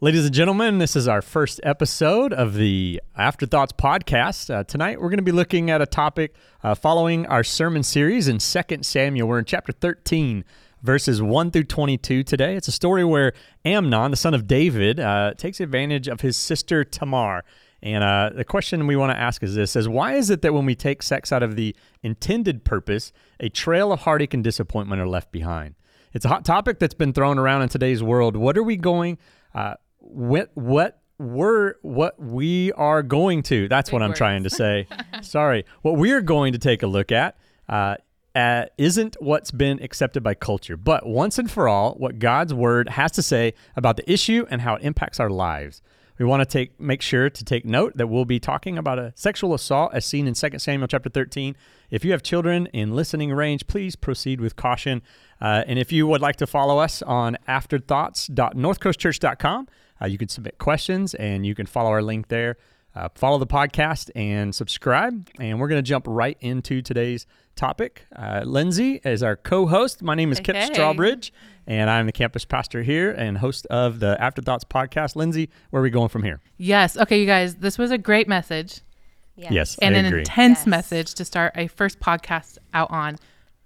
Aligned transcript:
Ladies 0.00 0.26
and 0.26 0.32
gentlemen, 0.32 0.78
this 0.78 0.94
is 0.94 1.08
our 1.08 1.20
first 1.20 1.58
episode 1.64 2.32
of 2.32 2.54
the 2.54 3.02
Afterthoughts 3.16 3.72
podcast. 3.72 4.48
Uh, 4.48 4.62
tonight, 4.62 5.00
we're 5.00 5.08
going 5.08 5.18
to 5.18 5.24
be 5.24 5.32
looking 5.32 5.70
at 5.72 5.82
a 5.82 5.86
topic 5.86 6.36
uh, 6.62 6.76
following 6.76 7.26
our 7.26 7.42
sermon 7.42 7.82
series 7.82 8.28
in 8.28 8.38
2 8.38 8.82
Samuel. 8.82 9.26
We're 9.26 9.40
in 9.40 9.44
chapter 9.44 9.72
13, 9.72 10.44
verses 10.84 11.20
1 11.20 11.50
through 11.50 11.64
22 11.64 12.22
today. 12.22 12.54
It's 12.54 12.68
a 12.68 12.72
story 12.72 13.02
where 13.02 13.32
Amnon, 13.64 14.12
the 14.12 14.16
son 14.16 14.34
of 14.34 14.46
David, 14.46 15.00
uh, 15.00 15.34
takes 15.36 15.58
advantage 15.58 16.06
of 16.06 16.20
his 16.20 16.36
sister 16.36 16.84
Tamar. 16.84 17.42
And 17.82 18.04
uh, 18.04 18.30
the 18.32 18.44
question 18.44 18.86
we 18.86 18.94
want 18.94 19.10
to 19.10 19.18
ask 19.18 19.42
is 19.42 19.56
this: 19.56 19.74
is 19.74 19.88
why 19.88 20.14
is 20.14 20.30
it 20.30 20.42
that 20.42 20.54
when 20.54 20.64
we 20.64 20.76
take 20.76 21.02
sex 21.02 21.32
out 21.32 21.42
of 21.42 21.56
the 21.56 21.74
intended 22.04 22.64
purpose, 22.64 23.12
a 23.40 23.48
trail 23.48 23.90
of 23.90 24.02
heartache 24.02 24.32
and 24.32 24.44
disappointment 24.44 25.02
are 25.02 25.08
left 25.08 25.32
behind? 25.32 25.74
It's 26.12 26.24
a 26.24 26.28
hot 26.28 26.44
topic 26.44 26.78
that's 26.78 26.94
been 26.94 27.12
thrown 27.12 27.36
around 27.36 27.62
in 27.62 27.68
today's 27.68 28.00
world. 28.00 28.36
What 28.36 28.56
are 28.56 28.62
we 28.62 28.76
going? 28.76 29.18
Uh, 29.52 29.74
what 30.00 30.50
what 30.54 31.00
we're 31.18 31.74
what 31.82 32.18
we 32.20 32.70
are 32.72 33.02
going 33.02 33.42
to 33.42 33.66
that's 33.68 33.90
Big 33.90 33.94
what 33.94 34.02
i'm 34.02 34.10
words. 34.10 34.18
trying 34.18 34.42
to 34.44 34.50
say. 34.50 34.86
Sorry. 35.22 35.64
What 35.82 35.96
we're 35.96 36.20
going 36.20 36.52
to 36.52 36.58
take 36.58 36.82
a 36.82 36.86
look 36.86 37.10
at 37.10 37.36
uh, 37.68 37.96
uh, 38.36 38.66
isn't 38.78 39.16
what's 39.20 39.50
been 39.50 39.82
accepted 39.82 40.22
by 40.22 40.34
culture 40.34 40.76
but 40.76 41.06
once 41.06 41.38
and 41.38 41.50
for 41.50 41.66
all 41.68 41.94
what 41.94 42.18
god's 42.20 42.54
word 42.54 42.90
has 42.90 43.10
to 43.12 43.22
say 43.22 43.54
about 43.74 43.96
the 43.96 44.08
issue 44.10 44.46
and 44.48 44.60
how 44.60 44.76
it 44.76 44.82
impacts 44.82 45.18
our 45.18 45.30
lives. 45.30 45.82
We 46.18 46.24
want 46.24 46.40
to 46.40 46.46
take 46.46 46.78
make 46.80 47.02
sure 47.02 47.28
to 47.30 47.44
take 47.44 47.64
note 47.64 47.96
that 47.96 48.06
we'll 48.08 48.24
be 48.24 48.38
talking 48.40 48.76
about 48.78 48.98
a 48.98 49.12
sexual 49.16 49.54
assault 49.54 49.92
as 49.94 50.04
seen 50.04 50.26
in 50.28 50.34
2 50.34 50.58
samuel 50.58 50.88
chapter 50.88 51.08
13 51.08 51.56
if 51.90 52.04
you 52.04 52.12
have 52.12 52.22
children 52.22 52.66
in 52.66 52.94
listening 52.94 53.32
range 53.32 53.66
please 53.66 53.96
proceed 53.96 54.40
with 54.40 54.54
caution. 54.56 55.02
Uh, 55.40 55.62
and 55.66 55.78
if 55.78 55.92
you 55.92 56.06
would 56.08 56.20
like 56.20 56.36
to 56.36 56.46
follow 56.46 56.78
us 56.78 57.00
on 57.02 57.36
afterthoughts.northcoastchurch.com 57.46 59.68
uh, 60.02 60.06
you 60.06 60.18
can 60.18 60.28
submit 60.28 60.58
questions 60.58 61.14
and 61.14 61.44
you 61.46 61.54
can 61.54 61.66
follow 61.66 61.90
our 61.90 62.02
link 62.02 62.28
there. 62.28 62.56
Uh, 62.94 63.08
follow 63.14 63.38
the 63.38 63.46
podcast 63.46 64.10
and 64.16 64.54
subscribe. 64.54 65.28
And 65.38 65.60
we're 65.60 65.68
going 65.68 65.78
to 65.82 65.88
jump 65.88 66.06
right 66.08 66.36
into 66.40 66.82
today's 66.82 67.26
topic. 67.54 68.04
Uh, 68.16 68.42
Lindsay 68.44 69.00
is 69.04 69.22
our 69.22 69.36
co 69.36 69.66
host. 69.66 70.02
My 70.02 70.14
name 70.14 70.32
is 70.32 70.40
Kip 70.40 70.56
Strawbridge, 70.56 71.30
and 71.66 71.90
I'm 71.90 72.06
the 72.06 72.12
campus 72.12 72.44
pastor 72.44 72.82
here 72.82 73.10
and 73.12 73.38
host 73.38 73.66
of 73.66 74.00
the 74.00 74.20
Afterthoughts 74.20 74.64
podcast. 74.64 75.14
Lindsay, 75.16 75.50
where 75.70 75.80
are 75.80 75.82
we 75.82 75.90
going 75.90 76.08
from 76.08 76.22
here? 76.24 76.40
Yes. 76.56 76.96
Okay, 76.96 77.20
you 77.20 77.26
guys, 77.26 77.56
this 77.56 77.78
was 77.78 77.90
a 77.90 77.98
great 77.98 78.26
message 78.26 78.80
Yes, 79.36 79.78
and 79.80 79.94
I 79.94 79.98
an 80.00 80.06
agree. 80.06 80.20
intense 80.20 80.60
Yes. 80.60 80.66
message 80.66 81.14
to 81.14 81.24
start 81.24 81.52
a 81.54 81.68
first 81.68 82.00
podcast 82.00 82.58
out 82.74 82.90
on. 82.90 83.16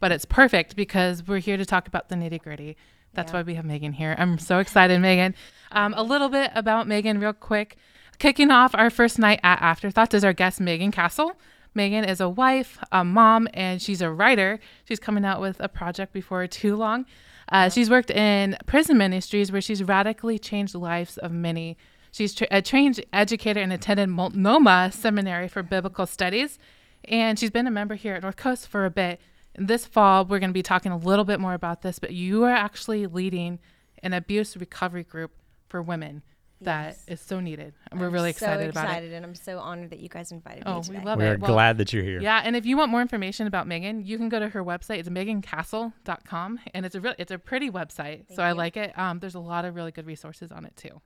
But 0.00 0.12
it's 0.12 0.24
perfect 0.27 0.77
because 0.77 1.27
we're 1.27 1.39
here 1.39 1.56
to 1.56 1.64
talk 1.64 1.86
about 1.89 2.08
the 2.11 2.17
nitty 2.17 2.42
gritty. 2.42 2.77
That's 3.14 3.30
Yeah. 3.32 3.38
why 3.38 3.42
we 3.42 3.55
have 3.55 3.64
Megan 3.64 3.92
here. 3.92 4.14
I'm 4.18 4.38
so 4.38 4.58
excited, 4.58 5.00
Megan. 5.00 5.34
Um, 5.70 5.94
a 5.96 6.02
little 6.02 6.28
bit 6.28 6.50
about 6.55 6.86
Megan, 6.86 7.18
real 7.18 7.32
quick. 7.32 7.77
Kicking 8.18 8.50
off 8.50 8.74
our 8.74 8.91
first 8.91 9.18
night 9.18 9.41
at 9.42 9.60
Afterthoughts 9.60 10.14
is 10.14 10.24
our 10.24 10.32
guest, 10.32 10.60
Megan 10.60 10.91
Castle. 10.92 11.33
Megan 11.74 12.05
is 12.05 12.20
a 12.20 12.28
wife, 12.28 12.78
a 12.92 13.02
mom, 13.05 13.48
and 13.55 13.80
she's 13.80 14.02
a 14.02 14.10
writer. 14.10 14.60
She's 14.84 15.00
coming 15.00 15.24
out 15.24 15.40
with 15.40 15.58
a 15.60 15.68
project 15.68 16.12
before 16.12 16.46
too 16.46 16.77
long. 16.77 17.06
Uh, 17.50 17.68
she's 17.68 17.90
worked 17.90 18.10
in 18.10 18.56
prison 18.66 18.98
ministries 18.98 19.50
where 19.50 19.60
she's 19.60 19.83
radically 19.83 20.38
changed 20.38 20.74
lives 20.74 21.16
of 21.18 21.33
many. 21.33 21.77
She's 22.12 22.34
tra- 22.34 22.46
a 22.50 22.60
trained 22.60 23.02
educator 23.12 23.60
and 23.60 23.72
attended 23.72 24.10
Multnomah 24.10 24.90
Seminary 24.92 25.48
for 25.48 25.62
Biblical 25.62 26.06
Studies, 26.06 26.58
and 27.06 27.38
she's 27.38 27.50
been 27.50 27.66
a 27.66 27.70
member 27.70 27.94
here 27.94 28.14
at 28.14 28.22
North 28.22 28.36
Coast 28.36 28.68
for 28.68 28.84
a 28.84 28.90
bit. 28.90 29.18
And 29.55 29.69
this 29.69 29.84
fall, 29.86 30.25
we're 30.25 30.39
going 30.39 30.50
to 30.50 30.55
be 30.55 30.62
talking 30.62 30.92
a 30.92 30.97
little 30.97 31.25
bit 31.25 31.39
more 31.41 31.55
about 31.55 31.83
this, 31.83 31.98
but 31.98 32.13
you 32.13 32.45
are 32.45 32.51
actually 32.52 33.07
leading 33.07 33.58
an 34.02 34.13
abuse 34.13 34.57
recovery 34.57 35.05
group 35.05 35.33
for 35.68 35.83
women 35.83 36.23
that 36.61 36.92
is 36.92 37.05
Yes. 37.08 37.20
so 37.23 37.40
needed. 37.40 37.74
And 37.91 37.98
we're 38.01 38.07
I'm 38.07 38.12
really 38.12 38.33
so 38.33 38.46
excited 38.46 38.70
about 38.70 38.85
it. 38.85 38.86
So 38.86 38.91
excited, 38.92 39.12
and 39.14 39.27
I'm 39.27 39.35
so 39.35 39.58
honored 39.58 39.91
that 39.91 39.98
you 39.98 40.08
guys 40.08 40.30
invited 40.30 40.62
Oh, 40.64 40.74
me 40.74 40.79
we 40.79 40.85
today. 40.95 41.05
love 41.05 41.18
We're. 41.18 41.36
Well, 41.39 41.52
glad 41.52 41.79
that 41.79 41.92
you're 41.92 42.05
here. 42.05 42.20
Yeah, 42.20 42.41
and 42.45 42.55
if 42.55 42.64
you 42.64 42.77
want 42.77 42.91
more 42.91 43.01
information 43.02 43.46
about 43.48 43.67
Megan, 43.67 44.05
you 44.07 44.17
can 44.17 44.29
go 44.29 44.39
to 44.39 44.48
her 44.48 44.64
website. 44.64 44.98
It's 45.01 45.08
megancastle.com, 45.08 46.61
and 46.73 46.86
it's 46.86 46.95
a 46.95 47.01
real, 47.01 47.14
it's 47.18 47.33
a 47.33 47.39
pretty 47.39 47.68
website. 47.70 48.33
so 48.35 48.42
I 48.42 48.52
like 48.52 48.77
it. 48.77 48.96
Um, 48.98 49.18
there's 49.18 49.35
a 49.35 49.41
lot 49.41 49.64
of 49.64 49.74
really 49.74 49.91
good 49.92 50.07
resources 50.07 50.52
on 50.52 50.64
it 50.64 50.77
too. 50.77 51.01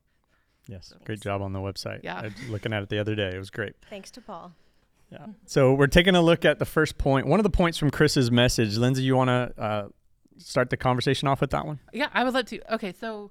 Yes, 0.68 0.92
great 1.04 1.20
job 1.20 1.42
on 1.42 1.52
the 1.52 1.60
website. 1.60 2.00
Yeah. 2.02 2.18
I 2.18 2.22
was 2.24 2.48
looking 2.50 2.72
at 2.72 2.82
it 2.82 2.88
the 2.88 2.98
other 2.98 3.14
day. 3.14 3.30
It 3.34 3.38
was 3.38 3.50
great. 3.50 3.74
Thanks 3.88 4.10
to 4.12 4.20
Paul. 4.20 4.52
Yeah. 5.10 5.26
So 5.44 5.74
we're 5.74 5.86
taking 5.86 6.14
a 6.14 6.22
look 6.22 6.44
at 6.44 6.58
the 6.58 6.64
first 6.64 6.98
point. 6.98 7.26
One 7.26 7.38
of 7.38 7.44
the 7.44 7.50
points 7.50 7.78
from 7.78 7.90
Chris's 7.90 8.30
message. 8.30 8.76
Lindsay, 8.76 9.02
you 9.02 9.16
want 9.16 9.28
to 9.28 9.62
uh, 9.62 9.88
start 10.38 10.70
the 10.70 10.76
conversation 10.76 11.28
off 11.28 11.40
with 11.40 11.50
that 11.50 11.64
one? 11.66 11.78
Yeah, 11.92 12.08
I 12.12 12.24
would 12.24 12.34
love 12.34 12.46
to. 12.46 12.74
Okay, 12.74 12.92
so 12.92 13.30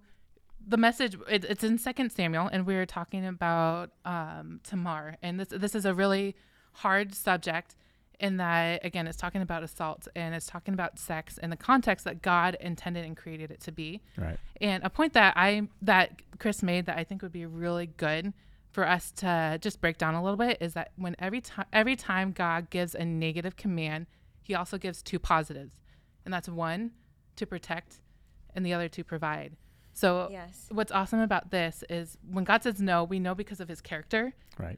the 0.66 0.78
message 0.78 1.18
it, 1.30 1.44
it's 1.46 1.64
in 1.64 1.78
Second 1.78 2.12
Samuel, 2.12 2.48
and 2.48 2.66
we 2.66 2.76
are 2.76 2.86
talking 2.86 3.26
about 3.26 3.92
um, 4.06 4.62
Tamar, 4.64 5.18
and 5.22 5.40
this 5.40 5.50
this 5.50 5.76
is 5.76 5.86
a 5.86 5.94
really 5.94 6.36
hard 6.74 7.14
subject 7.14 7.76
in 8.20 8.38
that 8.38 8.84
again, 8.86 9.08
it's 9.08 9.18
talking 9.18 9.42
about 9.42 9.64
assault 9.64 10.08
and 10.16 10.34
it's 10.36 10.46
talking 10.46 10.74
about 10.74 11.00
sex 11.00 11.38
in 11.38 11.50
the 11.50 11.58
context 11.58 12.06
that 12.06 12.22
God 12.22 12.58
intended 12.60 13.06
and 13.06 13.16
created 13.16 13.52
it 13.52 13.60
to 13.62 13.72
be. 13.72 14.02
Right. 14.18 14.38
And 14.62 14.84
a 14.84 14.90
point 14.90 15.14
that 15.14 15.34
I 15.36 15.68
that 15.82 16.22
Chris 16.40 16.64
made 16.64 16.86
that 16.86 16.98
I 16.98 17.04
think 17.04 17.22
would 17.22 17.32
be 17.32 17.46
really 17.46 17.88
good 17.88 18.34
for 18.76 18.86
us 18.86 19.10
to 19.10 19.58
just 19.62 19.80
break 19.80 19.98
down 19.98 20.16
a 20.16 20.22
little 20.22 20.36
bit 20.36 20.58
is 20.60 20.74
that 20.74 20.92
when 20.98 21.16
every 21.18 21.40
time 21.40 21.66
every 21.72 21.96
time 21.96 22.34
God 22.34 22.70
gives 22.70 22.94
a 22.94 23.06
negative 23.06 23.56
command, 23.56 24.06
he 24.42 24.54
also 24.54 24.78
gives 24.78 25.02
two 25.02 25.18
positives. 25.18 25.80
And 26.26 26.34
that's 26.34 26.50
one 26.50 26.92
to 27.38 27.46
protect 27.46 28.02
and 28.54 28.66
the 28.66 28.74
other 28.74 28.90
to 28.90 29.02
provide. 29.02 29.56
So 29.94 30.28
Yes. 30.30 30.68
what's 30.70 30.92
awesome 30.92 31.22
about 31.22 31.52
this 31.52 31.86
is 31.90 32.18
when 32.30 32.44
God 32.44 32.64
says 32.64 32.82
no, 32.82 33.06
we 33.06 33.18
know 33.18 33.34
because 33.34 33.62
of 33.62 33.70
his 33.70 33.80
character. 33.80 34.34
Right. 34.60 34.78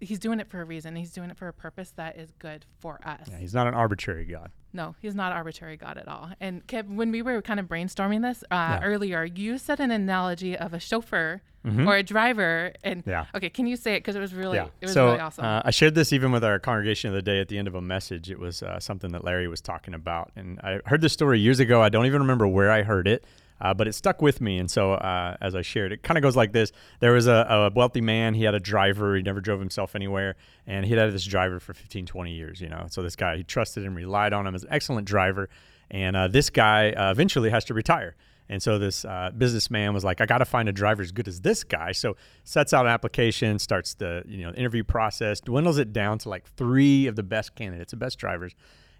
He's 0.00 0.18
doing 0.18 0.40
it 0.40 0.48
for 0.48 0.60
a 0.60 0.64
reason. 0.64 0.94
He's 0.96 1.12
doing 1.12 1.30
it 1.30 1.36
for 1.38 1.48
a 1.48 1.52
purpose 1.52 1.92
that 1.96 2.16
is 2.18 2.30
good 2.38 2.66
for 2.78 3.00
us. 3.04 3.28
Yeah, 3.30 3.38
he's 3.38 3.54
not 3.54 3.66
an 3.66 3.74
arbitrary 3.74 4.24
God. 4.26 4.50
No, 4.74 4.94
he's 5.00 5.14
not 5.14 5.32
arbitrary 5.32 5.78
God 5.78 5.96
at 5.96 6.06
all. 6.06 6.30
And 6.38 6.66
Kev, 6.66 6.86
when 6.94 7.10
we 7.10 7.22
were 7.22 7.40
kind 7.40 7.58
of 7.58 7.66
brainstorming 7.66 8.20
this 8.20 8.44
uh, 8.50 8.78
Yeah. 8.80 8.80
earlier, 8.84 9.24
you 9.24 9.56
said 9.56 9.80
an 9.80 9.90
analogy 9.90 10.54
of 10.56 10.74
a 10.74 10.78
chauffeur 10.80 11.40
or 11.64 11.96
a 11.96 12.02
driver. 12.02 12.72
And 12.84 13.00
Mm-hmm. 13.00 13.10
Yeah. 13.10 13.24
okay, 13.34 13.48
can 13.48 13.66
you 13.66 13.76
say 13.76 13.94
it 13.94 14.00
because 14.00 14.14
it 14.16 14.20
was 14.20 14.32
really 14.34 14.56
yeah. 14.58 14.66
it 14.80 14.86
was 14.86 14.92
so 14.92 15.06
really 15.06 15.18
awesome. 15.20 15.44
uh, 15.44 15.62
I 15.64 15.70
shared 15.70 15.94
this 15.96 16.12
even 16.12 16.30
with 16.30 16.44
our 16.44 16.58
congregation 16.60 17.08
of 17.08 17.14
the 17.14 17.18
other 17.18 17.24
day 17.24 17.40
at 17.40 17.48
the 17.48 17.56
end 17.58 17.66
of 17.66 17.74
a 17.74 17.80
message. 17.80 18.30
It 18.30 18.38
was 18.38 18.62
uh, 18.62 18.78
something 18.78 19.10
that 19.12 19.24
Larry 19.24 19.48
was 19.48 19.60
talking 19.62 19.94
about, 19.94 20.30
and 20.36 20.60
I 20.60 20.80
heard 20.86 21.00
this 21.00 21.12
story 21.14 21.40
years 21.40 21.58
ago. 21.58 21.82
I 21.82 21.88
don't 21.88 22.06
even 22.06 22.20
remember 22.20 22.46
where 22.46 22.70
I 22.70 22.82
heard 22.84 23.08
it. 23.08 23.24
Uh, 23.60 23.72
but 23.72 23.88
it 23.88 23.94
stuck 23.94 24.20
with 24.20 24.40
me, 24.40 24.58
and 24.58 24.70
so 24.70 24.92
uh, 24.92 25.36
as 25.40 25.54
I 25.54 25.62
shared, 25.62 25.92
it 25.92 26.02
kind 26.02 26.18
of 26.18 26.22
goes 26.22 26.36
like 26.36 26.52
this: 26.52 26.72
There 27.00 27.12
was 27.12 27.26
a, 27.26 27.46
a 27.48 27.70
wealthy 27.74 28.00
man. 28.00 28.34
He 28.34 28.44
had 28.44 28.54
a 28.54 28.60
driver. 28.60 29.16
He 29.16 29.22
never 29.22 29.40
drove 29.40 29.60
himself 29.60 29.94
anywhere, 29.94 30.36
and 30.66 30.84
he 30.84 30.92
had 30.92 31.12
this 31.12 31.24
driver 31.24 31.58
for 31.58 31.72
15, 31.72 32.06
20 32.06 32.32
years. 32.32 32.60
You 32.60 32.68
know, 32.68 32.86
so 32.90 33.02
this 33.02 33.16
guy 33.16 33.36
he 33.38 33.44
trusted 33.44 33.84
and 33.84 33.96
relied 33.96 34.32
on 34.32 34.46
him 34.46 34.54
as 34.54 34.64
an 34.64 34.68
excellent 34.70 35.06
driver, 35.06 35.48
and 35.90 36.16
uh, 36.16 36.28
this 36.28 36.50
guy 36.50 36.92
uh, 36.92 37.10
eventually 37.10 37.50
has 37.50 37.64
to 37.66 37.74
retire. 37.74 38.14
And 38.48 38.62
so 38.62 38.78
this 38.78 39.04
uh, 39.04 39.30
businessman 39.36 39.92
was 39.92 40.04
like, 40.04 40.20
I 40.20 40.26
got 40.26 40.38
to 40.38 40.44
find 40.44 40.68
a 40.68 40.72
driver 40.72 41.02
as 41.02 41.10
good 41.10 41.26
as 41.26 41.40
this 41.40 41.64
guy. 41.64 41.92
So 41.92 42.16
sets 42.44 42.72
out 42.72 42.86
an 42.86 42.92
application, 42.92 43.58
starts 43.58 43.94
the 43.94 44.22
you 44.26 44.44
know 44.44 44.52
interview 44.52 44.84
process, 44.84 45.40
dwindles 45.40 45.78
it 45.78 45.92
down 45.92 46.18
to 46.18 46.28
like 46.28 46.46
three 46.56 47.06
of 47.06 47.16
the 47.16 47.22
best 47.22 47.54
candidates, 47.54 47.90
the 47.90 47.96
best 47.96 48.18
drivers, 48.18 48.54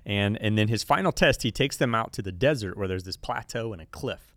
and 0.05 0.41
and 0.41 0.59
then 0.59 0.69
his 0.69 0.83
final 0.83 1.13
test, 1.13 1.43
he 1.43 1.51
takes 1.51 1.77
them 1.77 1.95
out 1.95 2.13
to 2.15 2.23
the 2.23 2.33
desert 2.33 2.77
where 2.77 2.89
there's 2.89 3.05
this 3.05 3.17
plateau 3.17 3.73
and 3.73 3.81
a 3.81 3.87
cliff, 3.87 4.36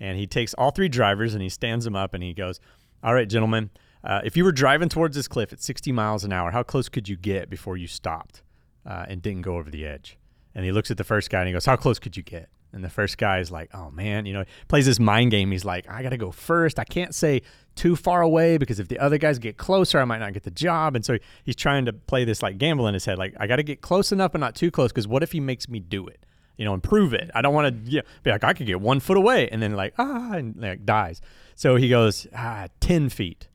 and 0.00 0.18
he 0.18 0.26
takes 0.26 0.54
all 0.54 0.70
three 0.70 0.88
drivers 0.88 1.34
and 1.34 1.42
he 1.42 1.48
stands 1.48 1.84
them 1.84 1.96
up 1.96 2.14
and 2.14 2.22
he 2.22 2.34
goes, 2.34 2.60
"All 3.02 3.14
right, 3.14 3.28
gentlemen, 3.28 3.70
uh, 4.04 4.20
if 4.24 4.36
you 4.36 4.44
were 4.44 4.52
driving 4.52 4.88
towards 4.88 5.16
this 5.16 5.28
cliff 5.28 5.52
at 5.52 5.62
60 5.62 5.92
miles 5.92 6.24
an 6.24 6.32
hour, 6.32 6.50
how 6.50 6.62
close 6.62 6.88
could 6.88 7.08
you 7.08 7.16
get 7.16 7.50
before 7.50 7.76
you 7.76 7.86
stopped 7.86 8.42
uh, 8.84 9.06
and 9.08 9.22
didn't 9.22 9.42
go 9.42 9.56
over 9.56 9.70
the 9.70 9.86
edge?" 9.86 10.18
And 10.54 10.64
he 10.64 10.72
looks 10.72 10.90
at 10.90 10.96
the 10.96 11.04
first 11.04 11.30
guy 11.30 11.40
and 11.40 11.48
he 11.48 11.52
goes, 11.52 11.66
"How 11.66 11.76
close 11.76 11.98
could 11.98 12.16
you 12.16 12.22
get?" 12.22 12.48
And 12.72 12.84
the 12.84 12.90
first 12.90 13.16
guy 13.16 13.38
is 13.38 13.50
like, 13.50 13.70
"Oh 13.74 13.90
man, 13.90 14.26
you 14.26 14.32
know," 14.34 14.44
plays 14.68 14.86
this 14.86 15.00
mind 15.00 15.30
game. 15.30 15.50
He's 15.50 15.64
like, 15.64 15.88
"I 15.88 16.02
got 16.02 16.10
to 16.10 16.16
go 16.16 16.30
first. 16.30 16.78
I 16.78 16.84
can't 16.84 17.14
say 17.14 17.42
too 17.74 17.96
far 17.96 18.22
away 18.22 18.58
because 18.58 18.78
if 18.80 18.88
the 18.88 18.98
other 18.98 19.18
guys 19.18 19.38
get 19.38 19.56
closer, 19.56 19.98
I 19.98 20.04
might 20.04 20.18
not 20.18 20.32
get 20.34 20.42
the 20.42 20.50
job." 20.50 20.94
And 20.94 21.04
so 21.04 21.18
he's 21.44 21.56
trying 21.56 21.86
to 21.86 21.92
play 21.92 22.24
this 22.24 22.42
like 22.42 22.58
gamble 22.58 22.86
in 22.86 22.94
his 22.94 23.04
head, 23.04 23.18
like, 23.18 23.34
"I 23.38 23.46
got 23.46 23.56
to 23.56 23.62
get 23.62 23.80
close 23.80 24.12
enough 24.12 24.32
but 24.32 24.40
not 24.40 24.54
too 24.54 24.70
close 24.70 24.92
because 24.92 25.08
what 25.08 25.22
if 25.22 25.32
he 25.32 25.40
makes 25.40 25.68
me 25.68 25.80
do 25.80 26.06
it?" 26.06 26.24
You 26.56 26.64
know, 26.64 26.74
improve 26.74 27.12
it. 27.12 27.30
I 27.34 27.42
don't 27.42 27.54
want 27.54 27.84
to 27.84 27.90
you 27.90 27.98
know, 27.98 28.04
be 28.22 28.30
like, 28.30 28.44
I 28.44 28.52
could 28.54 28.66
get 28.66 28.80
one 28.80 29.00
foot 29.00 29.16
away 29.16 29.48
and 29.50 29.62
then 29.62 29.74
like, 29.74 29.94
ah, 29.98 30.32
and 30.32 30.56
like 30.56 30.86
dies. 30.86 31.20
So 31.54 31.76
he 31.76 31.88
goes, 31.88 32.26
ah, 32.34 32.68
10 32.80 33.08
feet. 33.10 33.48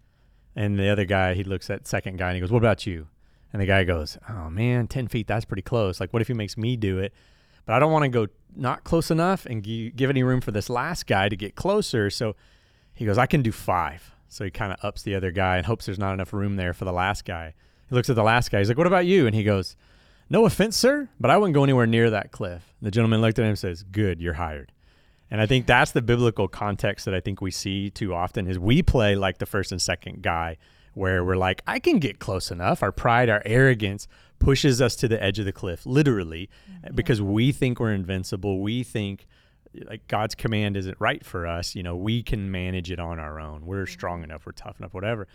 And 0.55 0.77
the 0.77 0.89
other 0.89 1.05
guy, 1.05 1.33
he 1.33 1.43
looks 1.43 1.69
at 1.69 1.87
second 1.87 2.17
guy 2.17 2.27
and 2.27 2.35
he 2.35 2.41
goes, 2.41 2.51
What 2.51 2.59
about 2.59 2.85
you? 2.85 3.07
And 3.53 3.61
the 3.61 3.65
guy 3.65 3.83
goes, 3.83 4.17
Oh 4.29 4.49
man, 4.49 4.87
10 4.87 5.07
feet, 5.07 5.27
that's 5.27 5.45
pretty 5.45 5.61
close. 5.61 5.99
Like, 5.99 6.11
what 6.13 6.21
if 6.21 6.27
he 6.27 6.33
makes 6.33 6.57
me 6.57 6.75
do 6.75 6.99
it? 6.99 7.13
But 7.65 7.75
I 7.75 7.79
don't 7.79 7.91
want 7.91 8.03
to 8.03 8.09
go 8.09 8.27
not 8.55 8.83
close 8.83 9.11
enough 9.11 9.45
and 9.45 9.63
gi- 9.63 9.91
give 9.91 10.09
any 10.09 10.23
room 10.23 10.41
for 10.41 10.51
this 10.51 10.69
last 10.69 11.07
guy 11.07 11.29
to 11.29 11.35
get 11.35 11.55
closer. 11.55 12.09
So 12.09 12.35
he 12.93 13.05
goes, 13.05 13.17
I 13.17 13.25
can 13.25 13.41
do 13.41 13.51
five. 13.51 14.13
So 14.27 14.43
he 14.43 14.51
kind 14.51 14.73
of 14.73 14.83
ups 14.83 15.03
the 15.03 15.15
other 15.15 15.31
guy 15.31 15.57
and 15.57 15.65
hopes 15.65 15.85
there's 15.85 15.99
not 15.99 16.13
enough 16.13 16.33
room 16.33 16.55
there 16.55 16.73
for 16.73 16.85
the 16.85 16.93
last 16.93 17.23
guy. 17.23 17.53
He 17.89 17.95
looks 17.95 18.09
at 18.09 18.15
the 18.15 18.23
last 18.23 18.51
guy. 18.51 18.59
He's 18.59 18.67
like, 18.67 18.77
What 18.77 18.87
about 18.87 19.05
you? 19.05 19.25
And 19.25 19.35
he 19.35 19.43
goes, 19.43 19.75
No 20.31 20.45
offense, 20.45 20.77
sir, 20.77 21.09
but 21.19 21.29
I 21.29 21.37
wouldn't 21.37 21.53
go 21.53 21.65
anywhere 21.65 21.85
near 21.85 22.09
that 22.09 22.31
cliff. 22.31 22.73
The 22.81 22.89
gentleman 22.89 23.19
looked 23.19 23.37
at 23.37 23.43
him 23.43 23.49
and 23.49 23.59
says, 23.59 23.83
Good, 23.83 24.21
you're 24.21 24.35
hired. 24.35 24.71
And 25.29 25.41
I 25.41 25.45
think 25.45 25.65
that's 25.65 25.91
the 25.91 26.01
biblical 26.01 26.47
context 26.47 27.03
that 27.03 27.13
I 27.13 27.19
think 27.19 27.41
we 27.41 27.51
see 27.51 27.89
too 27.89 28.13
often 28.13 28.47
is 28.47 28.57
we 28.57 28.81
play 28.81 29.13
like 29.13 29.39
the 29.39 29.45
first 29.45 29.73
and 29.73 29.81
second 29.81 30.21
guy 30.21 30.55
where 30.93 31.25
we're 31.25 31.35
like, 31.35 31.61
I 31.67 31.79
can 31.79 31.99
get 31.99 32.19
close 32.19 32.49
enough. 32.49 32.81
Our 32.81 32.93
pride, 32.93 33.27
our 33.27 33.41
arrogance 33.45 34.07
pushes 34.39 34.81
us 34.81 34.95
to 34.97 35.09
the 35.09 35.21
edge 35.21 35.37
of 35.37 35.43
the 35.43 35.51
cliff, 35.51 35.85
literally, 35.85 36.49
mm-hmm. 36.71 36.95
because 36.95 37.21
we 37.21 37.51
think 37.51 37.81
we're 37.81 37.91
invincible. 37.93 38.61
We 38.61 38.83
think 38.83 39.27
like 39.83 40.07
God's 40.07 40.35
command 40.35 40.77
isn't 40.77 40.95
right 40.97 41.25
for 41.25 41.45
us. 41.45 41.75
You 41.75 41.83
know, 41.83 41.97
we 41.97 42.23
can 42.23 42.49
manage 42.49 42.89
it 42.89 43.01
on 43.01 43.19
our 43.19 43.37
own. 43.37 43.65
We're 43.65 43.83
mm-hmm. 43.83 43.91
strong 43.91 44.23
enough. 44.23 44.45
We're 44.45 44.53
tough 44.53 44.79
enough, 44.79 44.93
whatever. 44.93 45.27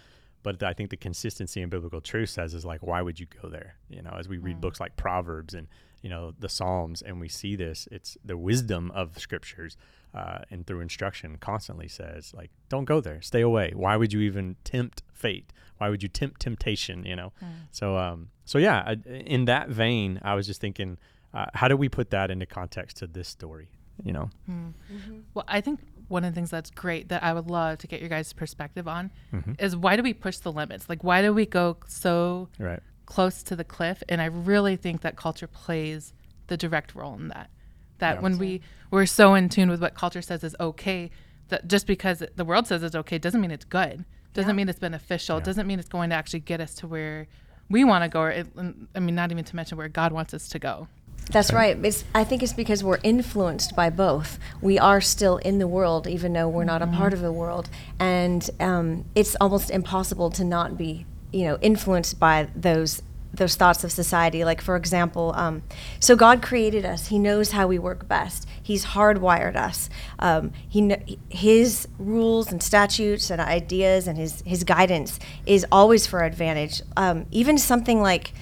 But 0.47 0.63
I 0.63 0.75
think 0.75 0.91
the 0.91 0.97
consistency 0.97 1.61
in 1.61 1.71
biblical 1.71 2.01
truth 2.01 2.31
says 2.31 2.55
is 2.55 2.65
like, 2.65 2.81
why 2.81 3.03
would 3.03 3.19
you 3.19 3.27
go 3.43 3.49
there? 3.49 3.75
You 3.91 4.01
know, 4.01 4.15
as 4.17 4.29
we 4.29 4.39
read 4.39 4.59
mm. 4.59 4.61
books 4.61 4.79
like 4.79 4.95
Proverbs 4.95 5.55
and 5.55 5.67
you 6.03 6.09
know 6.09 6.35
the 6.39 6.49
Psalms, 6.49 7.03
and 7.03 7.19
we 7.19 7.29
see 7.29 7.57
this, 7.57 7.89
it's 7.91 8.17
the 8.25 8.37
wisdom 8.37 8.93
of 8.93 9.19
scriptures 9.19 9.77
uh, 10.15 10.39
and 10.49 10.65
through 10.65 10.83
instruction 10.83 11.37
constantly 11.39 11.89
says 11.89 12.33
like, 12.33 12.53
don't 12.69 12.85
go 12.85 13.01
there, 13.01 13.21
stay 13.23 13.41
away. 13.41 13.73
Why 13.75 13.97
would 13.97 14.13
you 14.13 14.21
even 14.21 14.55
tempt 14.63 15.03
fate? 15.13 15.53
Why 15.79 15.89
would 15.89 16.05
you 16.05 16.09
tempt 16.09 16.43
temptation? 16.43 17.05
You 17.05 17.17
know. 17.17 17.33
Mm. 17.43 17.49
So 17.73 17.97
um, 17.97 18.29
so 18.45 18.59
yeah, 18.59 18.85
I, 18.87 18.93
in 19.09 19.47
that 19.47 19.71
vein, 19.71 20.21
I 20.23 20.37
was 20.37 20.47
just 20.47 20.61
thinking, 20.61 20.97
uh, 21.35 21.47
how 21.55 21.67
do 21.67 21.77
we 21.77 21.89
put 21.89 22.11
that 22.11 22.31
into 22.31 22.47
context 22.47 22.99
to 22.99 23.09
this 23.09 23.27
story? 23.27 23.69
You 24.05 24.13
know. 24.13 24.31
Mm. 24.49 24.75
Mm-hmm. 24.93 25.19
Well, 25.35 25.45
I 25.49 25.61
think 25.61 25.81
one 26.09 26.25
of 26.25 26.33
the 26.33 26.35
things 26.35 26.51
that's 26.51 26.71
great 26.71 27.09
that 27.09 27.23
I 27.23 27.33
would 27.33 27.51
love 27.51 27.79
to 27.79 27.87
get 27.87 28.01
your 28.01 28.09
guys' 28.09 28.33
perspective 28.33 28.87
on 28.87 29.11
mm-hmm. 29.33 29.53
is 29.59 29.77
why 29.77 29.97
do 29.97 30.03
we 30.03 30.15
push 30.15 30.39
the 30.39 30.53
limits? 30.53 30.89
Like, 30.89 31.03
why 31.03 31.23
do 31.23 31.33
we 31.33 31.47
go 31.47 31.77
so 31.87 32.49
right. 32.59 32.81
close 33.07 33.43
to 33.45 33.57
the 33.57 33.65
cliff? 33.65 34.03
And 34.09 34.21
I 34.21 34.27
really 34.27 34.77
think 34.77 35.01
that 35.03 35.17
culture 35.17 35.47
plays 35.47 36.13
the 36.47 36.57
direct 36.57 36.95
role 36.95 37.15
in 37.15 37.29
that. 37.29 37.51
That 37.99 38.17
yeah. 38.17 38.21
when 38.21 38.39
we 38.39 38.61
we're 38.91 39.07
so 39.07 39.35
in 39.35 39.49
tune 39.49 39.71
with 39.71 39.81
what 39.81 39.95
culture 39.95 40.23
says 40.23 40.45
is 40.45 40.55
okay, 40.61 41.11
that 41.49 41.67
just 41.67 41.87
because 41.87 42.23
the 42.35 42.45
world 42.45 42.67
says 42.67 42.83
it's 42.83 42.95
okay 42.95 43.19
doesn't 43.19 43.41
mean 43.41 43.51
it's 43.51 43.65
good. 43.65 44.05
Doesn't 44.35 44.51
yeah. 44.51 44.55
mean 44.55 44.69
it's 44.69 44.79
beneficial. 44.79 45.39
Yeah. 45.39 45.45
Doesn't 45.45 45.67
mean 45.67 45.79
it's 45.79 45.89
going 45.89 46.11
to 46.11 46.17
actually 46.17 46.41
get 46.41 46.61
us 46.61 46.75
to 46.75 46.87
where 46.87 47.27
we 47.71 47.85
want 47.85 48.05
to 48.05 48.09
go. 48.09 48.21
Or 48.21 48.31
it, 48.31 48.47
I 48.95 49.01
mean, 49.01 49.15
not 49.15 49.33
even 49.33 49.45
to 49.45 49.57
mention 49.57 49.79
where 49.79 49.89
God 49.89 50.13
wants 50.13 50.35
us 50.35 50.49
to 50.51 50.59
go. 50.59 50.89
That's 51.31 51.53
right. 51.53 51.77
It's, 51.85 52.05
I 52.15 52.23
think 52.25 52.43
it's 52.43 52.53
because 52.53 52.85
we're 52.85 53.01
influenced 53.03 53.75
by 53.75 53.91
both. 53.91 54.39
We 54.61 54.79
are 54.79 55.01
still 55.01 55.39
in 55.39 55.59
the 55.59 55.67
world, 55.67 56.07
even 56.07 56.33
though 56.33 56.49
we're 56.49 56.65
not 56.65 56.83
mm-hmm. 56.83 56.95
a 56.95 56.97
part 56.97 57.13
of 57.13 57.21
the 57.21 57.33
world, 57.33 57.69
and 57.99 58.49
um, 58.61 59.05
it's 59.15 59.35
almost 59.41 59.71
impossible 59.71 60.31
to 60.31 60.45
not 60.45 60.79
be, 60.79 61.05
you 61.33 61.45
know, 61.45 61.59
influenced 61.61 62.21
by 62.21 62.49
those 62.55 63.03
those 63.33 63.55
thoughts 63.55 63.85
of 63.85 63.93
society. 63.93 64.45
Like 64.45 64.61
for 64.61 64.77
example, 64.77 65.33
um, 65.37 65.63
so 66.01 66.17
God 66.17 66.43
created 66.43 66.85
us. 66.85 67.09
He 67.09 67.19
knows 67.19 67.53
how 67.53 67.67
we 67.67 67.79
work 67.79 68.09
best. 68.09 68.49
He's 68.63 68.87
hardwired 68.87 69.57
us. 69.57 69.91
Um, 70.19 70.53
he 70.69 70.89
kn- 70.89 71.19
his 71.29 71.89
rules 71.99 72.51
and 72.51 72.63
statutes 72.63 73.31
and 73.31 73.41
ideas 73.41 74.07
and 74.07 74.17
his 74.17 74.43
his 74.47 74.65
guidance 74.65 75.19
is 75.45 75.67
always 75.71 76.07
for 76.07 76.21
our 76.21 76.27
advantage. 76.27 76.83
Um, 76.97 77.27
even 77.31 77.59
something 77.59 78.01
like 78.01 78.33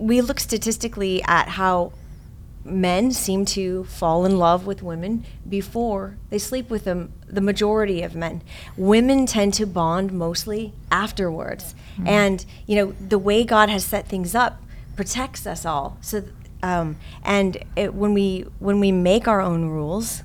we 0.00 0.20
look 0.22 0.40
statistically 0.40 1.22
at 1.24 1.48
how 1.48 1.92
men 2.64 3.12
seem 3.12 3.44
to 3.44 3.84
fall 3.84 4.24
in 4.24 4.38
love 4.38 4.66
with 4.66 4.82
women 4.82 5.24
before 5.48 6.16
they 6.28 6.38
sleep 6.38 6.68
with 6.68 6.84
them 6.84 7.12
the 7.26 7.40
majority 7.40 8.02
of 8.02 8.14
men. 8.14 8.42
Women 8.76 9.26
tend 9.26 9.54
to 9.54 9.66
bond 9.66 10.12
mostly 10.12 10.72
afterwards. 10.90 11.74
Mm-hmm. 11.92 12.08
and 12.08 12.46
you 12.66 12.76
know 12.76 12.92
the 12.92 13.18
way 13.18 13.44
god 13.44 13.68
has 13.68 13.84
set 13.84 14.06
things 14.06 14.34
up 14.34 14.62
protects 14.96 15.46
us 15.46 15.64
all. 15.64 15.98
So 16.00 16.24
um, 16.62 16.96
and 17.24 17.56
it, 17.76 17.94
when 17.94 18.14
we 18.14 18.46
when 18.58 18.80
we 18.80 18.92
make 18.92 19.28
our 19.28 19.40
own 19.40 19.66
rules 19.66 20.22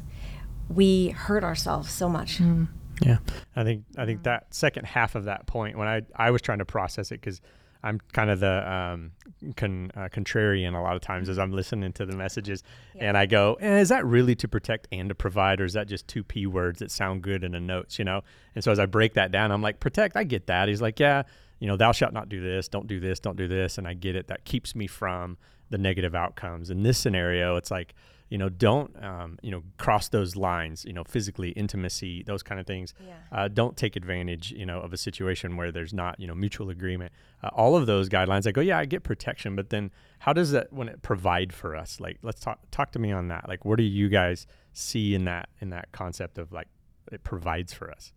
we 0.69 1.09
hurt 1.09 1.43
ourselves 1.43 1.91
so 1.91 2.09
much. 2.09 2.39
Mm. 2.39 2.67
yeah. 3.01 3.17
I 3.55 3.63
think 3.63 3.85
i 3.97 4.05
think 4.05 4.23
that 4.23 4.53
second 4.53 4.85
half 4.85 5.15
of 5.15 5.25
that 5.25 5.45
point 5.47 5.77
when 5.77 5.87
i 5.87 6.01
i 6.15 6.31
was 6.31 6.41
trying 6.41 6.59
to 6.59 6.65
process 6.65 7.11
it 7.11 7.21
because 7.21 7.41
I'm 7.85 8.01
kind 8.13 8.31
of 8.31 8.39
the 8.39 8.69
um, 8.69 9.11
con, 9.55 9.91
uh, 9.95 10.09
contrarian 10.11 10.75
a 10.75 10.81
lot 10.81 10.95
of 10.95 11.01
times 11.01 11.29
as 11.29 11.37
I'm 11.37 11.51
listening 11.51 11.93
to 11.93 12.05
the 12.05 12.15
messages, 12.15 12.63
yeah. 12.95 13.09
and 13.09 13.17
I 13.17 13.27
go, 13.27 13.57
eh, 13.61 13.77
"Is 13.77 13.89
that 13.89 14.05
really 14.05 14.35
to 14.35 14.47
protect 14.47 14.87
and 14.91 15.07
to 15.09 15.15
provide, 15.15 15.61
or 15.61 15.65
is 15.65 15.73
that 15.73 15.87
just 15.87 16.07
two 16.07 16.23
p 16.23 16.47
words 16.47 16.79
that 16.79 16.89
sound 16.89 17.21
good 17.21 17.43
in 17.43 17.51
the 17.51 17.59
notes?" 17.59 17.99
You 17.99 18.05
know. 18.05 18.21
And 18.55 18.63
so 18.63 18.71
as 18.71 18.79
I 18.79 18.87
break 18.87 19.13
that 19.13 19.31
down, 19.31 19.51
I'm 19.51 19.61
like, 19.61 19.79
"Protect, 19.79 20.17
I 20.17 20.23
get 20.23 20.47
that." 20.47 20.67
He's 20.67 20.81
like, 20.81 20.99
"Yeah, 20.99 21.23
you 21.59 21.67
know, 21.67 21.77
thou 21.77 21.91
shalt 21.91 22.11
not 22.11 22.27
do 22.27 22.41
this, 22.41 22.67
don't 22.67 22.87
do 22.87 22.99
this, 22.99 23.19
don't 23.19 23.37
do 23.37 23.47
this," 23.47 23.77
and 23.77 23.87
I 23.87 23.93
get 23.93 24.15
it. 24.15 24.27
That 24.27 24.45
keeps 24.45 24.75
me 24.75 24.87
from 24.87 25.37
the 25.69 25.77
negative 25.77 26.15
outcomes. 26.15 26.71
In 26.71 26.83
this 26.83 26.97
scenario, 26.97 27.55
it's 27.55 27.69
like 27.71 27.93
you 28.29 28.37
know 28.37 28.49
don't 28.49 28.91
um, 29.03 29.37
you 29.41 29.51
know 29.51 29.63
cross 29.77 30.09
those 30.09 30.35
lines 30.35 30.83
you 30.85 30.93
know 30.93 31.03
physically 31.03 31.49
intimacy 31.51 32.23
those 32.23 32.43
kind 32.43 32.59
of 32.59 32.65
things. 32.65 32.93
Yeah. 33.05 33.13
uh, 33.31 33.47
don't 33.47 33.77
take 33.77 33.95
advantage 33.95 34.51
you 34.51 34.65
know 34.65 34.79
of 34.79 34.93
a 34.93 34.97
situation 34.97 35.57
where 35.57 35.71
there's 35.71 35.93
not 35.93 36.19
you 36.19 36.27
know 36.27 36.35
mutual 36.35 36.69
agreement. 36.69 37.11
Uh, 37.43 37.49
all 37.53 37.75
of 37.75 37.85
those 37.85 38.09
guidelines 38.09 38.47
i 38.47 38.51
go 38.51 38.61
yeah 38.61 38.79
i 38.79 38.85
get 38.85 39.03
protection 39.03 39.55
but 39.55 39.69
then 39.69 39.91
how 40.19 40.33
does 40.33 40.51
that 40.51 40.73
when 40.73 40.89
it 40.89 41.01
provide 41.01 41.53
for 41.53 41.75
us? 41.75 41.99
Like 41.99 42.17
let's 42.23 42.39
talk 42.39 42.59
talk 42.71 42.91
to 42.93 42.99
me 42.99 43.11
on 43.11 43.27
that. 43.27 43.47
Like 43.47 43.63
what 43.63 43.77
do 43.77 43.83
you 43.83 44.09
guys 44.09 44.47
see 44.73 45.13
in 45.13 45.25
that 45.25 45.49
in 45.61 45.69
that 45.69 45.91
concept 45.91 46.37
of 46.37 46.51
like 46.51 46.67
it 47.11 47.23
provides 47.23 47.73
for 47.73 47.91
us? 47.91 48.11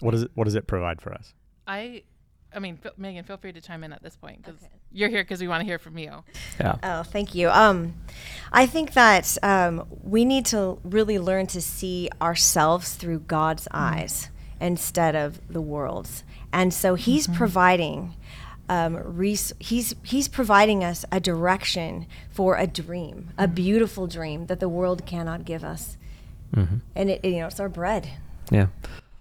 What 0.00 0.10
does 0.10 0.24
it 0.24 0.30
what 0.34 0.44
does 0.44 0.54
it 0.54 0.66
provide 0.66 1.00
for 1.00 1.12
us? 1.12 1.34
I 1.66 2.02
I 2.54 2.58
mean, 2.58 2.78
Megan, 2.96 3.24
feel 3.24 3.36
free 3.36 3.52
to 3.52 3.60
chime 3.60 3.84
in 3.84 3.92
at 3.92 4.02
this 4.02 4.16
point 4.16 4.42
because 4.42 4.60
okay. 4.62 4.72
you're 4.90 5.08
here 5.08 5.22
because 5.22 5.40
we 5.40 5.48
want 5.48 5.60
to 5.60 5.64
hear 5.64 5.78
from 5.78 5.98
you. 5.98 6.22
Yeah. 6.60 6.76
Oh, 6.82 7.02
thank 7.02 7.34
you. 7.34 7.50
Um, 7.50 7.94
I 8.52 8.66
think 8.66 8.92
that 8.92 9.36
um, 9.42 9.86
we 10.02 10.24
need 10.24 10.46
to 10.46 10.78
really 10.84 11.18
learn 11.18 11.46
to 11.48 11.60
see 11.60 12.10
ourselves 12.20 12.94
through 12.94 13.20
God's 13.20 13.64
mm 13.64 13.72
eyes 13.74 14.28
instead 14.60 15.16
of 15.16 15.40
the 15.48 15.60
world's, 15.60 16.22
and 16.52 16.72
so 16.72 16.94
He's 16.94 17.26
mm-hmm. 17.26 17.36
providing. 17.36 18.14
Um, 18.68 18.96
res- 18.96 19.52
he's 19.58 19.94
he's 20.02 20.28
providing 20.28 20.84
us 20.84 21.04
a 21.10 21.20
direction 21.20 22.06
for 22.30 22.56
a 22.56 22.66
dream, 22.66 23.30
a 23.36 23.46
mm. 23.46 23.54
beautiful 23.54 24.06
dream 24.06 24.46
that 24.46 24.60
the 24.60 24.68
world 24.68 25.04
cannot 25.04 25.44
give 25.44 25.62
us, 25.64 25.98
mm-hmm. 26.54 26.76
and 26.94 27.10
it, 27.10 27.24
you 27.24 27.40
know 27.40 27.48
it's 27.48 27.60
our 27.60 27.68
bread. 27.68 28.08
Yeah, 28.50 28.68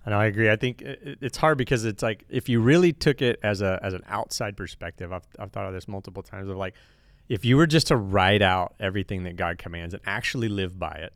I 0.05 0.09
know 0.09 0.19
I 0.19 0.25
agree. 0.25 0.49
I 0.49 0.55
think 0.55 0.81
it's 0.81 1.37
hard 1.37 1.57
because 1.57 1.85
it's 1.85 2.01
like 2.01 2.25
if 2.29 2.49
you 2.49 2.59
really 2.59 2.91
took 2.91 3.21
it 3.21 3.39
as 3.43 3.61
a 3.61 3.79
as 3.83 3.93
an 3.93 4.03
outside 4.07 4.57
perspective, 4.57 5.13
I've 5.13 5.27
I've 5.37 5.51
thought 5.51 5.67
of 5.67 5.73
this 5.73 5.87
multiple 5.87 6.23
times 6.23 6.49
of 6.49 6.57
like 6.57 6.75
if 7.29 7.45
you 7.45 7.55
were 7.55 7.67
just 7.67 7.87
to 7.87 7.95
write 7.95 8.41
out 8.41 8.73
everything 8.79 9.23
that 9.23 9.35
God 9.35 9.57
commands 9.57 9.93
and 9.93 10.01
actually 10.05 10.49
live 10.49 10.77
by 10.79 10.91
it, 10.91 11.13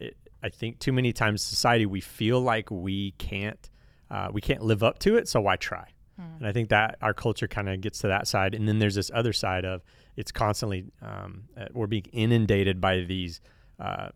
it 0.00 0.16
I 0.42 0.48
think 0.48 0.80
too 0.80 0.92
many 0.92 1.12
times 1.12 1.42
society 1.42 1.86
we 1.86 2.00
feel 2.00 2.40
like 2.40 2.70
we 2.70 3.12
can't 3.12 3.70
uh, 4.10 4.28
we 4.32 4.40
can't 4.40 4.62
live 4.62 4.82
up 4.82 4.98
to 5.00 5.16
it, 5.16 5.28
so 5.28 5.40
why 5.40 5.56
try? 5.56 5.86
Hmm. 6.16 6.36
And 6.38 6.46
I 6.46 6.52
think 6.52 6.70
that 6.70 6.98
our 7.00 7.14
culture 7.14 7.48
kind 7.48 7.68
of 7.68 7.80
gets 7.80 8.00
to 8.00 8.08
that 8.08 8.26
side, 8.26 8.54
and 8.54 8.68
then 8.68 8.80
there's 8.80 8.96
this 8.96 9.10
other 9.14 9.32
side 9.32 9.64
of 9.64 9.82
it's 10.16 10.32
constantly 10.32 10.84
um, 11.02 11.44
uh, 11.56 11.66
we're 11.72 11.86
being 11.86 12.06
inundated 12.12 12.80
by 12.80 13.00
these 13.00 13.40
uh, 13.78 14.08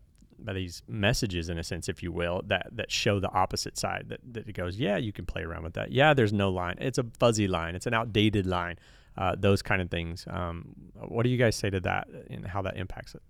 by 0.43 0.53
these 0.53 0.81
messages 0.87 1.49
in 1.49 1.57
a 1.57 1.63
sense 1.63 1.89
if 1.89 2.01
you 2.03 2.11
will 2.11 2.41
that 2.47 2.67
that 2.71 2.91
show 2.91 3.19
the 3.19 3.31
opposite 3.31 3.77
side 3.77 4.05
that, 4.09 4.19
that 4.33 4.47
it 4.47 4.53
goes 4.53 4.77
yeah 4.77 4.97
you 4.97 5.11
can 5.11 5.25
play 5.25 5.43
around 5.43 5.63
with 5.63 5.73
that. 5.73 5.91
Yeah 5.91 6.13
there's 6.13 6.33
no 6.33 6.49
line. 6.49 6.75
It's 6.79 6.97
a 6.97 7.05
fuzzy 7.19 7.47
line. 7.47 7.75
It's 7.75 7.87
an 7.87 7.93
outdated 7.93 8.45
line. 8.45 8.77
Uh, 9.17 9.35
those 9.37 9.61
kind 9.61 9.81
of 9.81 9.89
things. 9.89 10.25
Um, 10.29 10.75
what 10.93 11.23
do 11.23 11.29
you 11.29 11.37
guys 11.37 11.55
say 11.55 11.69
to 11.69 11.81
that 11.81 12.07
and 12.29 12.47
how 12.47 12.61
that 12.61 12.77
impacts 12.77 13.15
it? 13.15 13.21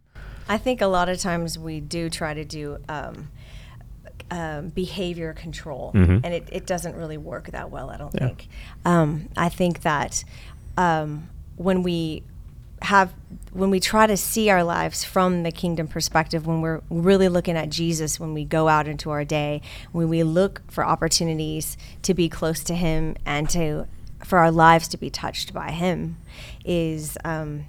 I 0.47 0.57
think 0.57 0.81
a 0.81 0.87
lot 0.87 1.09
of 1.09 1.19
times 1.19 1.57
we 1.57 1.79
do 1.79 2.11
try 2.11 2.35
to 2.35 2.45
do 2.45 2.77
um, 2.87 3.29
um, 4.31 4.69
behavior 4.69 5.33
control 5.33 5.91
mm-hmm. 5.95 6.19
and 6.23 6.33
it, 6.33 6.47
it 6.51 6.65
doesn't 6.65 6.95
really 6.95 7.17
work 7.17 7.47
that 7.51 7.71
well 7.71 7.89
i 7.89 7.97
don't 7.97 8.13
yeah. 8.13 8.27
think. 8.27 8.47
Um, 8.85 9.29
i 9.35 9.49
think 9.49 9.81
that 9.81 10.23
um, 10.77 11.29
when 11.55 11.83
we 11.83 12.23
have 12.81 13.13
when 13.51 13.69
we 13.69 13.79
try 13.79 14.05
to 14.07 14.15
see 14.15 14.49
our 14.49 14.63
lives 14.63 15.03
from 15.03 15.43
the 15.43 15.51
kingdom 15.51 15.87
perspective 15.87 16.45
when 16.45 16.61
we're 16.61 16.81
really 16.89 17.27
looking 17.27 17.57
at 17.57 17.69
Jesus 17.69 18.19
when 18.19 18.33
we 18.33 18.45
go 18.45 18.67
out 18.67 18.87
into 18.87 19.09
our 19.09 19.25
day 19.25 19.61
when 19.91 20.07
we 20.07 20.23
look 20.23 20.61
for 20.69 20.85
opportunities 20.85 21.77
to 22.03 22.13
be 22.13 22.29
close 22.29 22.63
to 22.63 22.75
him 22.75 23.15
and 23.25 23.49
to 23.49 23.87
for 24.23 24.39
our 24.39 24.51
lives 24.51 24.87
to 24.89 24.97
be 24.97 25.09
touched 25.09 25.53
by 25.53 25.71
him 25.71 26.17
is 26.65 27.17
um, 27.23 27.65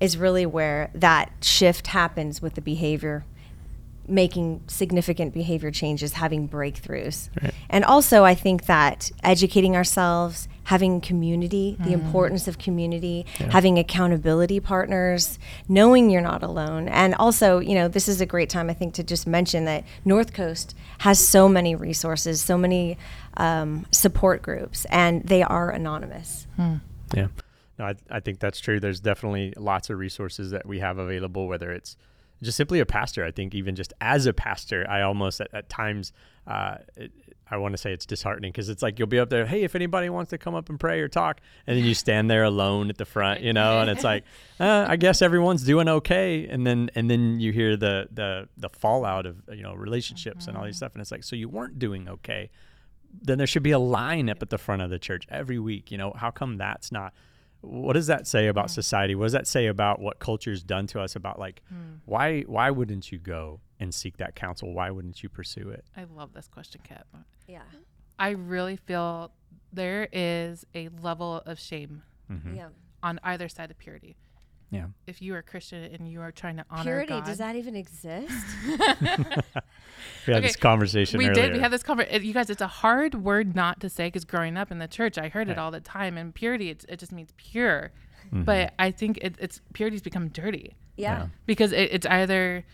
is 0.00 0.16
really 0.16 0.44
where 0.44 0.90
that 0.94 1.30
shift 1.40 1.88
happens 1.88 2.42
with 2.42 2.54
the 2.54 2.60
behavior 2.60 3.24
making 4.08 4.62
significant 4.66 5.32
behavior 5.32 5.70
changes, 5.70 6.14
having 6.14 6.48
breakthroughs. 6.48 7.28
Right. 7.40 7.54
And 7.70 7.84
also, 7.84 8.24
I 8.24 8.34
think 8.34 8.66
that 8.66 9.10
educating 9.22 9.76
ourselves, 9.76 10.48
having 10.64 11.00
community, 11.00 11.76
mm. 11.78 11.84
the 11.84 11.92
importance 11.92 12.46
of 12.48 12.58
community, 12.58 13.26
yeah. 13.40 13.50
having 13.50 13.78
accountability 13.78 14.60
partners, 14.60 15.38
knowing 15.68 16.10
you're 16.10 16.20
not 16.20 16.42
alone. 16.42 16.88
And 16.88 17.14
also, 17.16 17.58
you 17.58 17.74
know, 17.74 17.88
this 17.88 18.08
is 18.08 18.20
a 18.20 18.26
great 18.26 18.48
time, 18.48 18.70
I 18.70 18.74
think, 18.74 18.94
to 18.94 19.02
just 19.02 19.26
mention 19.26 19.64
that 19.64 19.84
North 20.04 20.32
Coast 20.32 20.74
has 20.98 21.18
so 21.18 21.48
many 21.48 21.74
resources, 21.74 22.40
so 22.40 22.56
many 22.56 22.96
um, 23.36 23.86
support 23.90 24.42
groups, 24.42 24.84
and 24.86 25.22
they 25.24 25.42
are 25.42 25.70
anonymous. 25.70 26.46
Hmm. 26.56 26.76
Yeah. 27.14 27.28
No, 27.78 27.86
I, 27.86 27.94
I 28.10 28.20
think 28.20 28.38
that's 28.38 28.60
true. 28.60 28.78
There's 28.78 29.00
definitely 29.00 29.54
lots 29.56 29.90
of 29.90 29.98
resources 29.98 30.50
that 30.50 30.66
we 30.66 30.78
have 30.78 30.98
available, 30.98 31.48
whether 31.48 31.72
it's 31.72 31.96
just 32.42 32.56
simply 32.56 32.80
a 32.80 32.86
pastor. 32.86 33.24
I 33.24 33.30
think 33.30 33.54
even 33.54 33.74
just 33.74 33.92
as 34.00 34.26
a 34.26 34.32
pastor, 34.32 34.86
I 34.88 35.02
almost 35.02 35.40
at, 35.40 35.48
at 35.54 35.68
times, 35.68 36.12
uh, 36.46 36.76
it, 36.96 37.12
I 37.50 37.56
want 37.58 37.72
to 37.72 37.78
say 37.78 37.92
it's 37.92 38.06
disheartening 38.06 38.50
because 38.50 38.68
it's 38.68 38.82
like 38.82 38.98
you'll 38.98 39.08
be 39.08 39.18
up 39.18 39.28
there, 39.28 39.46
hey, 39.46 39.62
if 39.62 39.74
anybody 39.74 40.08
wants 40.08 40.30
to 40.30 40.38
come 40.38 40.54
up 40.54 40.68
and 40.70 40.80
pray 40.80 41.00
or 41.00 41.08
talk, 41.08 41.40
and 41.66 41.76
then 41.76 41.84
you 41.84 41.94
stand 41.94 42.30
there 42.30 42.44
alone 42.44 42.88
at 42.88 42.96
the 42.96 43.04
front, 43.04 43.42
you 43.42 43.52
know, 43.52 43.80
and 43.80 43.90
it's 43.90 44.02
like, 44.02 44.24
uh, 44.60 44.86
I 44.88 44.96
guess 44.96 45.22
everyone's 45.22 45.62
doing 45.62 45.88
okay, 45.88 46.48
and 46.48 46.66
then 46.66 46.90
and 46.94 47.10
then 47.10 47.40
you 47.40 47.52
hear 47.52 47.76
the 47.76 48.08
the 48.10 48.48
the 48.56 48.70
fallout 48.70 49.26
of 49.26 49.36
you 49.52 49.62
know 49.62 49.74
relationships 49.74 50.42
mm-hmm. 50.42 50.50
and 50.50 50.58
all 50.58 50.64
these 50.64 50.76
stuff, 50.76 50.92
and 50.94 51.02
it's 51.02 51.12
like, 51.12 51.24
so 51.24 51.36
you 51.36 51.48
weren't 51.48 51.78
doing 51.78 52.08
okay. 52.08 52.50
Then 53.20 53.36
there 53.36 53.46
should 53.46 53.62
be 53.62 53.72
a 53.72 53.78
line 53.78 54.30
up 54.30 54.40
at 54.40 54.48
the 54.48 54.56
front 54.56 54.80
of 54.80 54.88
the 54.88 54.98
church 54.98 55.26
every 55.28 55.58
week. 55.58 55.90
You 55.90 55.98
know, 55.98 56.14
how 56.16 56.30
come 56.30 56.56
that's 56.56 56.90
not? 56.90 57.12
What 57.62 57.94
does 57.94 58.08
that 58.08 58.26
say 58.26 58.48
about 58.48 58.70
society? 58.70 59.14
What 59.14 59.26
does 59.26 59.32
that 59.32 59.46
say 59.46 59.66
about 59.66 60.00
what 60.00 60.18
culture's 60.18 60.62
done 60.62 60.86
to 60.88 61.00
us? 61.00 61.16
About 61.16 61.38
like, 61.38 61.62
mm. 61.72 61.98
why 62.04 62.42
why 62.42 62.70
wouldn't 62.70 63.10
you 63.10 63.18
go 63.18 63.60
and 63.80 63.94
seek 63.94 64.18
that 64.18 64.34
counsel? 64.34 64.72
Why 64.74 64.90
wouldn't 64.90 65.22
you 65.22 65.28
pursue 65.28 65.70
it? 65.70 65.84
I 65.96 66.04
love 66.04 66.32
this 66.34 66.48
question, 66.48 66.80
Kat. 66.84 67.06
Yeah, 67.46 67.62
I 68.18 68.30
really 68.30 68.76
feel 68.76 69.32
there 69.72 70.08
is 70.12 70.66
a 70.74 70.88
level 71.00 71.42
of 71.46 71.58
shame 71.58 72.02
mm-hmm. 72.30 72.54
yeah. 72.54 72.68
on 73.02 73.18
either 73.22 73.48
side 73.48 73.70
of 73.70 73.78
purity. 73.78 74.16
Yeah. 74.72 74.86
If 75.06 75.20
you 75.20 75.34
are 75.34 75.38
a 75.38 75.42
Christian 75.42 75.84
and 75.84 76.10
you 76.10 76.22
are 76.22 76.32
trying 76.32 76.56
to 76.56 76.64
honor 76.70 76.82
purity, 76.82 77.08
God, 77.10 77.26
does 77.26 77.38
that 77.38 77.56
even 77.56 77.76
exist? 77.76 78.32
we 78.66 78.74
had 78.76 79.50
okay. 80.28 80.40
this 80.40 80.56
conversation. 80.56 81.18
We 81.18 81.28
earlier. 81.28 81.48
did. 81.48 81.52
We 81.52 81.58
had 81.58 81.70
this 81.70 81.82
conversation. 81.82 82.24
You 82.24 82.32
guys, 82.32 82.48
it's 82.48 82.62
a 82.62 82.66
hard 82.66 83.22
word 83.22 83.54
not 83.54 83.80
to 83.80 83.90
say 83.90 84.06
because 84.06 84.24
growing 84.24 84.56
up 84.56 84.70
in 84.72 84.78
the 84.78 84.88
church, 84.88 85.18
I 85.18 85.28
heard 85.28 85.50
it 85.50 85.58
all 85.58 85.70
the 85.70 85.80
time. 85.80 86.16
And 86.16 86.34
purity, 86.34 86.70
it, 86.70 86.86
it 86.88 86.98
just 86.98 87.12
means 87.12 87.34
pure. 87.36 87.92
Mm-hmm. 88.28 88.44
But 88.44 88.72
I 88.78 88.90
think 88.92 89.18
it, 89.18 89.36
it's 89.38 89.60
purity's 89.74 90.00
become 90.00 90.28
dirty. 90.28 90.74
Yeah. 90.96 91.18
yeah. 91.18 91.26
Because 91.44 91.72
it, 91.72 91.92
it's 91.92 92.06
either 92.06 92.64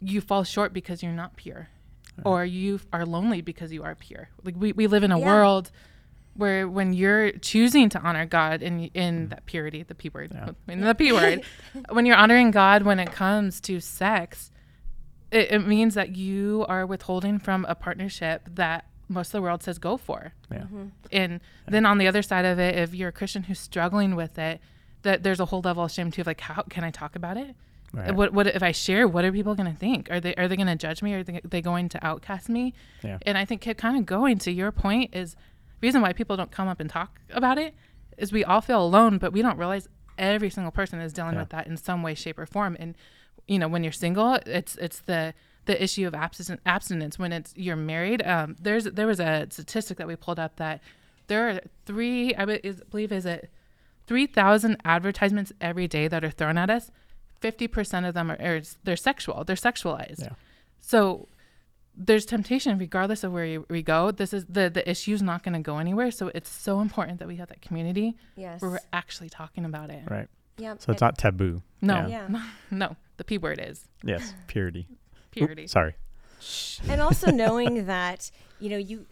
you 0.00 0.20
fall 0.20 0.44
short 0.44 0.72
because 0.72 1.02
you're 1.02 1.10
not 1.10 1.36
pure, 1.36 1.68
or 2.24 2.44
you 2.44 2.78
are 2.92 3.04
lonely 3.04 3.40
because 3.40 3.72
you 3.72 3.82
are 3.82 3.96
pure. 3.96 4.28
Like 4.44 4.54
we, 4.56 4.72
we 4.72 4.86
live 4.86 5.02
in 5.02 5.10
a 5.10 5.18
yeah. 5.18 5.26
world 5.26 5.72
where 6.34 6.68
when 6.68 6.92
you're 6.92 7.32
choosing 7.32 7.88
to 7.90 8.00
honor 8.00 8.24
God 8.24 8.62
in 8.62 8.84
in 8.94 9.26
mm. 9.26 9.30
that 9.30 9.46
purity, 9.46 9.82
the 9.82 9.94
P 9.94 10.08
word, 10.08 10.32
yeah. 10.34 10.50
in 10.68 10.80
the 10.80 10.94
P 10.94 11.12
word, 11.12 11.42
when 11.90 12.06
you're 12.06 12.16
honoring 12.16 12.50
God 12.50 12.82
when 12.82 12.98
it 12.98 13.12
comes 13.12 13.60
to 13.62 13.80
sex, 13.80 14.50
it, 15.30 15.52
it, 15.52 15.66
means 15.66 15.94
that 15.94 16.16
you 16.16 16.64
are 16.68 16.86
withholding 16.86 17.38
from 17.38 17.66
a 17.68 17.74
partnership 17.74 18.48
that 18.54 18.86
most 19.08 19.28
of 19.28 19.32
the 19.32 19.42
world 19.42 19.62
says 19.62 19.78
go 19.78 19.96
for. 19.96 20.32
Yeah. 20.50 20.58
Mm-hmm. 20.58 20.86
And 21.10 21.32
yeah. 21.32 21.38
then 21.68 21.86
on 21.86 21.98
the 21.98 22.08
other 22.08 22.22
side 22.22 22.44
of 22.44 22.58
it, 22.58 22.76
if 22.76 22.94
you're 22.94 23.10
a 23.10 23.12
Christian 23.12 23.44
who's 23.44 23.60
struggling 23.60 24.16
with 24.16 24.38
it, 24.38 24.60
that 25.02 25.22
there's 25.22 25.40
a 25.40 25.46
whole 25.46 25.60
level 25.60 25.84
of 25.84 25.90
shame 25.90 26.10
too. 26.10 26.22
Of 26.22 26.26
like, 26.26 26.40
how 26.40 26.62
can 26.62 26.84
I 26.84 26.90
talk 26.90 27.16
about 27.16 27.36
it? 27.36 27.54
Right. 27.92 28.14
What 28.14 28.32
what 28.32 28.46
if 28.46 28.62
I 28.62 28.72
share? 28.72 29.06
What 29.06 29.24
are 29.24 29.32
people 29.32 29.54
going 29.54 29.70
to 29.70 29.78
think? 29.78 30.10
Are 30.10 30.18
they 30.18 30.34
are 30.36 30.48
they 30.48 30.56
going 30.56 30.68
to 30.68 30.76
judge 30.76 31.02
me? 31.02 31.12
Are 31.12 31.22
they, 31.22 31.40
they 31.44 31.60
going 31.60 31.90
to 31.90 32.06
outcast 32.06 32.48
me? 32.48 32.72
Yeah. 33.02 33.18
And 33.22 33.36
I 33.36 33.44
think 33.44 33.66
kind 33.76 33.98
of 33.98 34.06
going 34.06 34.38
to 34.38 34.50
your 34.50 34.72
point 34.72 35.14
is 35.14 35.36
reason 35.82 36.00
why 36.00 36.12
people 36.12 36.36
don't 36.36 36.50
come 36.50 36.68
up 36.68 36.80
and 36.80 36.88
talk 36.88 37.20
about 37.30 37.58
it 37.58 37.74
is 38.16 38.32
we 38.32 38.44
all 38.44 38.60
feel 38.60 38.82
alone, 38.82 39.18
but 39.18 39.32
we 39.32 39.42
don't 39.42 39.58
realize 39.58 39.88
every 40.18 40.50
single 40.50 40.70
person 40.70 41.00
is 41.00 41.12
dealing 41.12 41.34
yeah. 41.34 41.40
with 41.40 41.48
that 41.50 41.66
in 41.66 41.76
some 41.76 42.02
way, 42.02 42.14
shape, 42.14 42.38
or 42.38 42.46
form. 42.46 42.76
And 42.78 42.94
you 43.48 43.58
know, 43.58 43.68
when 43.68 43.82
you're 43.82 43.92
single, 43.92 44.38
it's 44.46 44.76
it's 44.76 45.00
the 45.00 45.34
the 45.64 45.82
issue 45.82 46.06
of 46.06 46.14
abstinence. 46.14 47.18
When 47.18 47.32
it's 47.32 47.52
you're 47.56 47.76
married, 47.76 48.22
um, 48.26 48.56
there's 48.60 48.84
there 48.84 49.06
was 49.06 49.20
a 49.20 49.46
statistic 49.50 49.98
that 49.98 50.06
we 50.06 50.16
pulled 50.16 50.38
up 50.38 50.56
that 50.56 50.80
there 51.26 51.48
are 51.48 51.60
three, 51.86 52.34
I 52.34 52.44
believe, 52.44 53.12
is 53.12 53.26
it 53.26 53.50
three 54.06 54.26
thousand 54.26 54.78
advertisements 54.84 55.52
every 55.60 55.88
day 55.88 56.08
that 56.08 56.24
are 56.24 56.30
thrown 56.30 56.58
at 56.58 56.70
us. 56.70 56.90
Fifty 57.40 57.66
percent 57.66 58.06
of 58.06 58.14
them 58.14 58.30
are, 58.30 58.40
are 58.40 58.62
they're 58.84 58.96
sexual. 58.96 59.44
They're 59.44 59.56
sexualized. 59.56 60.20
Yeah. 60.20 60.34
So 60.80 61.28
there's 61.96 62.24
temptation 62.24 62.78
regardless 62.78 63.24
of 63.24 63.32
where 63.32 63.60
we 63.68 63.82
go. 63.82 64.10
This 64.10 64.32
is 64.32 64.46
the 64.46 64.70
the 64.70 64.88
issue's 64.88 65.22
not 65.22 65.42
going 65.42 65.54
to 65.54 65.60
go 65.60 65.78
anywhere. 65.78 66.10
So 66.10 66.30
it's 66.34 66.50
so 66.50 66.80
important 66.80 67.18
that 67.18 67.28
we 67.28 67.36
have 67.36 67.48
that 67.48 67.62
community 67.62 68.16
yes. 68.36 68.60
where 68.60 68.70
we're 68.70 68.78
actually 68.92 69.28
talking 69.28 69.64
about 69.64 69.90
it. 69.90 70.02
Right. 70.08 70.28
Yeah 70.58 70.74
so 70.78 70.92
it's 70.92 71.00
not 71.00 71.18
taboo. 71.18 71.62
No. 71.80 72.06
Yeah. 72.06 72.26
no, 72.28 72.42
no. 72.70 72.96
The 73.16 73.24
p 73.24 73.38
word 73.38 73.60
is. 73.62 73.86
Yes. 74.02 74.34
Purity. 74.46 74.86
Purity. 75.30 75.64
Oop, 75.64 75.70
sorry. 75.70 75.94
And 76.88 77.00
also 77.00 77.30
knowing 77.30 77.86
that 77.86 78.30
you 78.58 78.70
know 78.70 78.78
you 78.78 79.06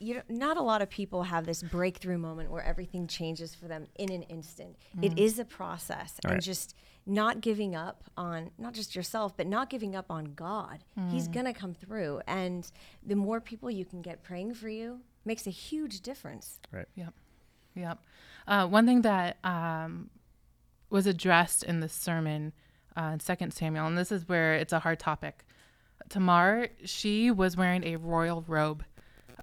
you 0.00 0.14
know, 0.14 0.22
not 0.28 0.56
a 0.56 0.62
lot 0.62 0.82
of 0.82 0.90
people 0.90 1.22
have 1.22 1.46
this 1.46 1.62
breakthrough 1.62 2.18
moment 2.18 2.50
where 2.50 2.62
everything 2.62 3.06
changes 3.06 3.54
for 3.54 3.68
them 3.68 3.86
in 3.96 4.10
an 4.10 4.22
instant. 4.24 4.76
Mm. 4.98 5.04
It 5.04 5.18
is 5.18 5.38
a 5.38 5.44
process, 5.44 6.18
right. 6.24 6.34
and 6.34 6.42
just 6.42 6.74
not 7.06 7.40
giving 7.40 7.74
up 7.74 8.04
on 8.16 8.50
not 8.58 8.72
just 8.72 8.96
yourself, 8.96 9.36
but 9.36 9.46
not 9.46 9.68
giving 9.68 9.94
up 9.94 10.06
on 10.10 10.34
God. 10.34 10.84
Mm. 10.98 11.10
He's 11.10 11.28
gonna 11.28 11.54
come 11.54 11.74
through, 11.74 12.20
and 12.26 12.70
the 13.04 13.16
more 13.16 13.40
people 13.40 13.70
you 13.70 13.84
can 13.84 14.02
get 14.02 14.22
praying 14.22 14.54
for 14.54 14.68
you 14.68 15.00
makes 15.24 15.46
a 15.46 15.50
huge 15.50 16.00
difference. 16.00 16.58
Right. 16.72 16.88
Yep. 16.94 17.14
Yep. 17.74 17.98
Uh, 18.46 18.66
one 18.66 18.86
thing 18.86 19.02
that 19.02 19.38
um, 19.44 20.10
was 20.90 21.06
addressed 21.06 21.62
in 21.62 21.80
the 21.80 21.88
sermon 21.88 22.52
uh, 22.96 23.10
in 23.14 23.20
Second 23.20 23.52
Samuel, 23.52 23.86
and 23.86 23.98
this 23.98 24.12
is 24.12 24.28
where 24.28 24.54
it's 24.54 24.72
a 24.72 24.80
hard 24.80 24.98
topic. 24.98 25.44
Tamar, 26.08 26.68
she 26.84 27.30
was 27.30 27.56
wearing 27.56 27.84
a 27.84 27.96
royal 27.96 28.44
robe 28.46 28.84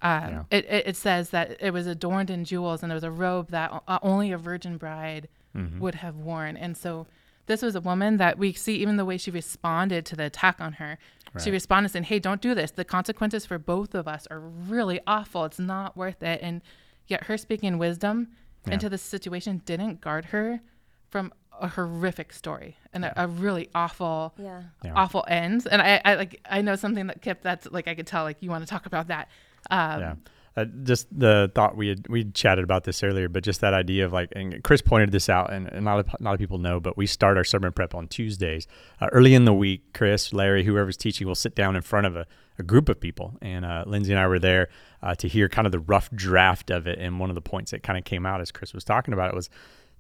um, 0.01 0.29
yeah. 0.29 0.43
it, 0.49 0.65
it, 0.65 0.87
it, 0.87 0.95
says 0.95 1.29
that 1.29 1.57
it 1.59 1.71
was 1.71 1.85
adorned 1.85 2.31
in 2.31 2.43
jewels 2.43 2.81
and 2.81 2.91
it 2.91 2.95
was 2.95 3.03
a 3.03 3.11
robe 3.11 3.51
that 3.51 3.71
only 4.01 4.31
a 4.31 4.37
virgin 4.37 4.77
bride 4.77 5.27
mm-hmm. 5.55 5.79
would 5.79 5.95
have 5.95 6.15
worn. 6.15 6.57
And 6.57 6.75
so 6.75 7.05
this 7.51 7.61
was 7.61 7.75
a 7.75 7.81
woman 7.81 8.15
that 8.17 8.37
we 8.37 8.53
see 8.53 8.75
even 8.77 8.95
the 8.95 9.03
way 9.03 9.17
she 9.17 9.29
responded 9.29 10.05
to 10.05 10.15
the 10.15 10.23
attack 10.23 10.61
on 10.61 10.73
her. 10.73 10.97
Right. 11.33 11.43
She 11.43 11.51
responded 11.51 11.89
saying, 11.89 12.05
Hey, 12.05 12.17
don't 12.17 12.41
do 12.41 12.55
this. 12.55 12.71
The 12.71 12.85
consequences 12.85 13.45
for 13.45 13.57
both 13.57 13.93
of 13.93 14.07
us 14.07 14.25
are 14.31 14.39
really 14.39 15.01
awful. 15.05 15.43
It's 15.45 15.59
not 15.59 15.97
worth 15.97 16.23
it. 16.23 16.39
And 16.41 16.61
yet 17.07 17.25
her 17.25 17.37
speaking 17.37 17.77
wisdom 17.77 18.29
yeah. 18.65 18.75
into 18.75 18.87
the 18.87 18.97
situation 18.97 19.61
didn't 19.65 19.99
guard 19.99 20.25
her 20.25 20.61
from 21.09 21.33
a 21.59 21.67
horrific 21.67 22.31
story 22.31 22.77
and 22.93 23.03
yeah. 23.03 23.13
a, 23.17 23.25
a, 23.25 23.27
really 23.27 23.69
awful, 23.75 24.33
yeah. 24.37 24.63
awful 24.95 25.25
end. 25.27 25.67
And 25.69 25.81
I, 25.81 26.01
I 26.05 26.15
like 26.15 26.39
I 26.49 26.61
know 26.61 26.75
something 26.77 27.07
that 27.07 27.21
Kip 27.21 27.41
that's 27.41 27.69
like 27.69 27.89
I 27.89 27.95
could 27.95 28.07
tell 28.07 28.23
like 28.23 28.37
you 28.39 28.49
want 28.49 28.63
to 28.63 28.69
talk 28.69 28.85
about 28.85 29.07
that. 29.07 29.29
Um, 29.69 29.99
yeah. 29.99 30.15
Uh, 30.57 30.65
just 30.83 31.07
the 31.17 31.49
thought 31.55 31.77
we 31.77 31.87
had 31.87 32.05
we 32.09 32.25
chatted 32.25 32.63
about 32.63 32.83
this 32.83 33.03
earlier, 33.03 33.29
but 33.29 33.41
just 33.41 33.61
that 33.61 33.73
idea 33.73 34.03
of 34.03 34.11
like, 34.11 34.29
and 34.35 34.61
Chris 34.63 34.81
pointed 34.81 35.11
this 35.11 35.29
out, 35.29 35.51
and, 35.51 35.67
and 35.69 35.85
not 35.85 36.05
a 36.05 36.23
lot 36.23 36.33
of 36.33 36.39
people 36.39 36.57
know, 36.57 36.77
but 36.77 36.97
we 36.97 37.07
start 37.07 37.37
our 37.37 37.45
sermon 37.45 37.71
prep 37.71 37.95
on 37.95 38.09
Tuesdays 38.09 38.67
uh, 38.99 39.07
early 39.13 39.33
in 39.33 39.45
the 39.45 39.53
week. 39.53 39.81
Chris, 39.93 40.33
Larry, 40.33 40.65
whoever's 40.65 40.97
teaching, 40.97 41.25
will 41.25 41.35
sit 41.35 41.55
down 41.55 41.77
in 41.77 41.81
front 41.81 42.05
of 42.05 42.17
a, 42.17 42.27
a 42.59 42.63
group 42.63 42.89
of 42.89 42.99
people, 42.99 43.37
and 43.41 43.63
uh, 43.63 43.85
Lindsay 43.87 44.11
and 44.11 44.19
I 44.19 44.27
were 44.27 44.39
there 44.39 44.67
uh, 45.01 45.15
to 45.15 45.27
hear 45.29 45.47
kind 45.47 45.65
of 45.65 45.71
the 45.71 45.79
rough 45.79 46.11
draft 46.11 46.69
of 46.69 46.85
it. 46.85 46.99
And 46.99 47.17
one 47.17 47.29
of 47.29 47.35
the 47.35 47.41
points 47.41 47.71
that 47.71 47.81
kind 47.81 47.97
of 47.97 48.03
came 48.03 48.25
out 48.25 48.41
as 48.41 48.51
Chris 48.51 48.73
was 48.73 48.83
talking 48.83 49.13
about 49.13 49.29
it 49.29 49.35
was 49.35 49.49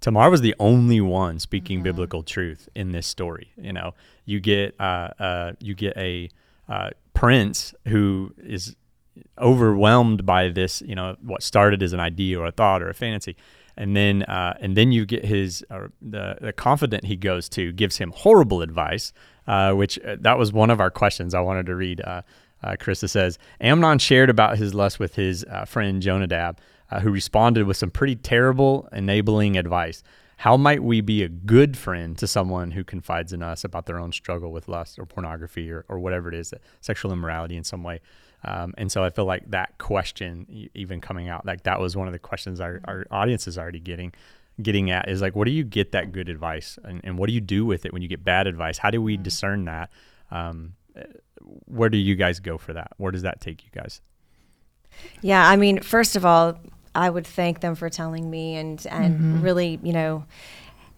Tamar 0.01 0.29
was 0.29 0.41
the 0.41 0.55
only 0.59 0.99
one 0.99 1.39
speaking 1.39 1.77
mm-hmm. 1.77 1.83
biblical 1.83 2.23
truth 2.23 2.67
in 2.75 2.91
this 2.91 3.07
story. 3.07 3.53
You 3.55 3.71
know, 3.71 3.93
you 4.25 4.41
get 4.41 4.75
uh, 4.81 5.11
uh, 5.17 5.53
you 5.61 5.75
get 5.75 5.95
a 5.95 6.29
prince 7.13 7.73
who 7.87 8.33
is 8.37 8.75
overwhelmed 9.37 10.25
by 10.25 10.49
this, 10.49 10.81
you 10.81 10.95
know, 10.95 11.15
what 11.21 11.43
started 11.43 11.83
as 11.83 11.93
an 11.93 11.99
idea 11.99 12.39
or 12.39 12.45
a 12.45 12.51
thought 12.51 12.81
or 12.81 12.89
a 12.89 12.93
fantasy. 12.93 13.35
And 13.77 13.95
then, 13.95 14.23
uh, 14.23 14.57
and 14.59 14.75
then 14.75 14.91
you 14.91 15.05
get 15.05 15.25
his 15.25 15.63
uh, 15.69 15.87
the 16.01 16.37
the 16.41 16.99
he 17.03 17.15
goes 17.15 17.49
to 17.49 17.71
gives 17.71 17.97
him 17.97 18.11
horrible 18.15 18.61
advice, 18.61 19.13
uh, 19.47 19.73
which 19.73 19.97
uh, 19.99 20.17
that 20.19 20.37
was 20.37 20.51
one 20.51 20.69
of 20.69 20.79
our 20.79 20.91
questions 20.91 21.33
I 21.33 21.39
wanted 21.39 21.65
to 21.67 21.75
read. 21.75 22.01
Uh, 22.01 22.21
uh, 22.63 22.75
Krista 22.79 23.09
says 23.09 23.39
Amnon 23.59 23.97
shared 23.97 24.29
about 24.29 24.57
his 24.57 24.73
lust 24.73 24.99
with 24.99 25.15
his 25.15 25.45
friend 25.65 26.01
Jonadab, 26.01 26.59
who 27.01 27.09
responded 27.09 27.65
with 27.65 27.77
some 27.77 27.89
pretty 27.89 28.15
terrible 28.15 28.87
enabling 28.91 29.57
advice. 29.57 30.03
How 30.37 30.57
might 30.57 30.83
we 30.83 31.01
be 31.01 31.23
a 31.23 31.29
good 31.29 31.77
friend 31.77 32.17
to 32.17 32.27
someone 32.27 32.71
who 32.71 32.83
confides 32.83 33.31
in 33.31 33.41
us 33.41 33.63
about 33.63 33.85
their 33.85 33.99
own 33.99 34.11
struggle 34.11 34.51
with 34.51 34.67
lust 34.67 34.99
or 34.99 35.05
pornography 35.05 35.71
or, 35.71 35.85
or 35.87 35.99
whatever 35.99 36.29
it 36.29 36.35
is, 36.35 36.53
sexual 36.81 37.11
immorality 37.11 37.55
in 37.55 37.63
some 37.63 37.83
way? 37.83 38.01
Um, 38.43 38.73
and 38.77 38.91
so 38.91 39.03
I 39.03 39.09
feel 39.09 39.25
like 39.25 39.49
that 39.51 39.77
question, 39.77 40.69
even 40.73 40.99
coming 40.99 41.29
out, 41.29 41.45
like 41.45 41.63
that 41.63 41.79
was 41.79 41.95
one 41.95 42.07
of 42.07 42.13
the 42.13 42.19
questions 42.19 42.59
our, 42.59 42.81
our 42.85 43.05
audience 43.11 43.47
is 43.47 43.57
already 43.57 43.79
getting 43.79 44.13
getting 44.61 44.91
at 44.91 45.09
is 45.09 45.21
like, 45.21 45.35
what 45.35 45.45
do 45.45 45.51
you 45.51 45.63
get 45.63 45.91
that 45.93 46.11
good 46.11 46.29
advice, 46.29 46.77
and, 46.83 47.01
and 47.03 47.17
what 47.17 47.27
do 47.27 47.33
you 47.33 47.41
do 47.41 47.65
with 47.65 47.85
it 47.85 47.93
when 47.93 48.01
you 48.01 48.07
get 48.07 48.23
bad 48.23 48.47
advice? 48.47 48.77
How 48.77 48.91
do 48.91 49.01
we 49.01 49.15
mm-hmm. 49.15 49.23
discern 49.23 49.65
that? 49.65 49.89
Um, 50.29 50.73
where 51.65 51.89
do 51.89 51.97
you 51.97 52.15
guys 52.15 52.39
go 52.39 52.57
for 52.57 52.73
that? 52.73 52.91
Where 52.97 53.11
does 53.11 53.23
that 53.23 53.41
take 53.41 53.63
you 53.63 53.69
guys? 53.71 54.01
Yeah, 55.21 55.47
I 55.47 55.55
mean, 55.55 55.81
first 55.81 56.15
of 56.15 56.25
all, 56.25 56.59
I 56.93 57.09
would 57.09 57.25
thank 57.25 57.61
them 57.61 57.75
for 57.75 57.89
telling 57.89 58.29
me 58.29 58.55
and 58.55 58.85
and 58.89 59.15
mm-hmm. 59.15 59.41
really, 59.41 59.79
you 59.81 59.93
know, 59.93 60.25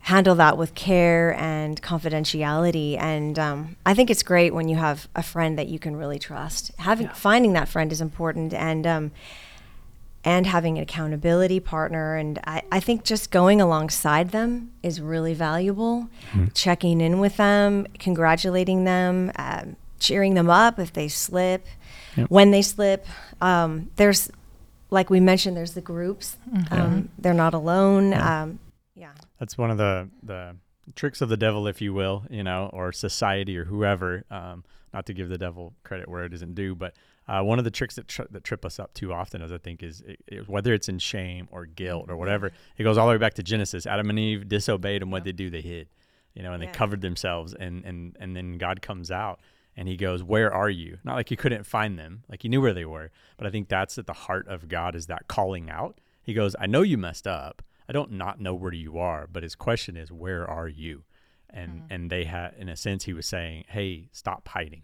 handle 0.03 0.35
that 0.35 0.57
with 0.57 0.75
care 0.75 1.33
and 1.35 1.81
confidentiality. 1.81 2.97
And 2.99 3.39
um, 3.39 3.75
I 3.85 3.93
think 3.93 4.09
it's 4.09 4.23
great 4.23 4.53
when 4.53 4.67
you 4.67 4.75
have 4.75 5.07
a 5.15 5.23
friend 5.23 5.57
that 5.57 5.67
you 5.67 5.79
can 5.79 5.95
really 5.95 6.19
trust. 6.19 6.71
Having 6.77 7.07
yeah. 7.07 7.13
finding 7.13 7.53
that 7.53 7.69
friend 7.69 7.91
is 7.91 8.01
important. 8.01 8.53
And 8.53 8.85
um, 8.85 9.11
and 10.25 10.47
having 10.47 10.77
an 10.77 10.83
accountability 10.83 11.59
partner. 11.59 12.15
And 12.15 12.39
I, 12.45 12.61
I 12.71 12.79
think 12.79 13.03
just 13.03 13.29
going 13.29 13.59
alongside 13.59 14.31
them 14.31 14.71
is 14.81 15.01
really 15.01 15.33
valuable. 15.33 16.07
Checking 16.53 17.01
in 17.01 17.19
with 17.19 17.35
them, 17.35 17.85
congratulating 17.99 18.85
them, 18.85 19.31
um, 19.35 19.75
cheering 19.99 20.33
them 20.33 20.49
up 20.49 20.79
if 20.79 20.93
they 20.93 21.07
slip, 21.07 21.65
Yep. 22.15 22.29
when 22.29 22.51
they 22.51 22.61
slip. 22.61 23.05
Um, 23.41 23.89
there's, 23.95 24.31
like 24.91 25.09
we 25.09 25.19
mentioned, 25.19 25.57
there's 25.57 25.73
the 25.73 25.81
groups. 25.81 26.37
Um, 26.71 27.09
they're 27.17 27.33
not 27.33 27.53
alone. 27.53 28.11
Yeah. 28.11 28.43
Um. 28.43 28.59
That's 29.43 29.57
one 29.57 29.71
of 29.71 29.77
the 29.77 30.09
the 30.23 30.55
tricks 30.95 31.19
of 31.19 31.27
the 31.27 31.35
devil, 31.35 31.67
if 31.67 31.81
you 31.81 31.93
will, 31.93 32.23
you 32.29 32.43
know, 32.45 32.69
or 32.71 32.93
society 32.93 33.57
or 33.57 33.65
whoever. 33.65 34.23
Um, 34.31 34.63
not 34.93 35.05
to 35.07 35.13
give 35.13 35.27
the 35.27 35.37
devil 35.37 35.73
credit 35.83 36.07
where 36.07 36.23
it 36.23 36.33
isn't 36.33 36.55
due, 36.55 36.75
but 36.75 36.95
uh, 37.27 37.41
one 37.41 37.57
of 37.59 37.65
the 37.65 37.71
tricks 37.71 37.95
that 37.95 38.07
tri- 38.07 38.27
that 38.31 38.45
trip 38.45 38.63
us 38.63 38.79
up 38.79 38.93
too 38.93 39.11
often, 39.11 39.41
as 39.41 39.51
I 39.51 39.57
think, 39.57 39.83
is 39.83 39.99
it, 40.07 40.21
it- 40.27 40.47
whether 40.47 40.73
it's 40.73 40.87
in 40.87 40.97
shame 40.97 41.49
or 41.51 41.65
guilt 41.65 42.05
or 42.07 42.15
whatever. 42.15 42.51
It 42.77 42.83
goes 42.83 42.97
all 42.97 43.05
the 43.07 43.11
way 43.11 43.17
back 43.17 43.33
to 43.33 43.43
Genesis. 43.43 43.85
Adam 43.85 44.09
and 44.09 44.17
Eve 44.17 44.47
disobeyed, 44.47 45.01
and 45.01 45.11
what 45.11 45.25
they 45.25 45.33
do, 45.33 45.49
they 45.49 45.59
hid, 45.59 45.89
you 46.35 46.41
know, 46.41 46.53
and 46.53 46.63
Yeah. 46.63 46.71
they 46.71 46.77
covered 46.77 47.01
themselves, 47.01 47.53
and 47.53 47.83
and 47.83 48.15
and 48.21 48.33
then 48.33 48.57
God 48.57 48.81
comes 48.81 49.11
out. 49.11 49.41
And 49.75 49.89
he 49.89 49.97
goes, 49.97 50.23
"Where 50.23 50.53
are 50.53 50.69
you?" 50.69 50.99
Not 51.03 51.15
like 51.15 51.27
he 51.27 51.35
couldn't 51.35 51.65
find 51.65 51.99
them, 51.99 52.23
like 52.29 52.43
he 52.43 52.47
knew 52.47 52.61
where 52.61 52.73
they 52.73 52.85
were. 52.85 53.11
But 53.37 53.47
I 53.47 53.49
think 53.49 53.67
that's 53.67 53.97
at 53.97 54.05
the 54.07 54.13
heart 54.13 54.47
of 54.47 54.69
God 54.69 54.95
is 54.95 55.07
that 55.07 55.27
calling 55.27 55.69
out. 55.69 55.99
He 56.21 56.33
goes, 56.33 56.55
"I 56.59 56.67
know 56.67 56.83
you 56.83 56.97
messed 56.97 57.27
up. 57.27 57.61
I 57.87 57.93
don't 57.93 58.11
not 58.11 58.39
know 58.39 58.53
where 58.53 58.73
you 58.73 58.97
are, 58.97 59.27
but 59.31 59.43
his 59.43 59.55
question 59.55 59.97
is, 59.97 60.11
where 60.11 60.49
are 60.49 60.67
you? 60.67 61.03
And 61.49 61.83
and 61.89 62.09
they 62.09 62.23
had, 62.23 62.55
in 62.57 62.69
a 62.69 62.75
sense, 62.75 63.05
he 63.05 63.13
was 63.13 63.27
saying, 63.27 63.65
hey, 63.67 64.09
stop 64.11 64.47
hiding, 64.47 64.83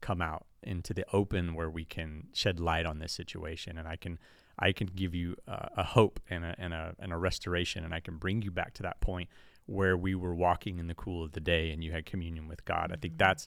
come 0.00 0.20
out 0.20 0.46
into 0.62 0.92
the 0.92 1.04
open 1.12 1.54
where 1.54 1.70
we 1.70 1.84
can 1.84 2.28
shed 2.32 2.58
light 2.58 2.86
on 2.86 2.98
this 2.98 3.12
situation, 3.12 3.78
and 3.78 3.86
I 3.86 3.96
can 3.96 4.18
I 4.58 4.72
can 4.72 4.88
give 4.88 5.14
you 5.14 5.36
uh, 5.46 5.68
a 5.76 5.84
hope 5.84 6.18
and 6.28 6.44
a, 6.44 6.54
and 6.58 6.74
a 6.74 6.96
and 6.98 7.12
a 7.12 7.16
restoration, 7.16 7.84
and 7.84 7.94
I 7.94 8.00
can 8.00 8.16
bring 8.16 8.42
you 8.42 8.50
back 8.50 8.74
to 8.74 8.82
that 8.82 9.00
point 9.00 9.28
where 9.66 9.96
we 9.96 10.14
were 10.14 10.34
walking 10.34 10.78
in 10.78 10.86
the 10.88 10.94
cool 10.94 11.22
of 11.22 11.32
the 11.32 11.40
day 11.40 11.70
and 11.70 11.84
you 11.84 11.92
had 11.92 12.06
communion 12.06 12.48
with 12.48 12.64
God. 12.64 12.90
I 12.90 12.96
think 12.96 13.18
that's 13.18 13.46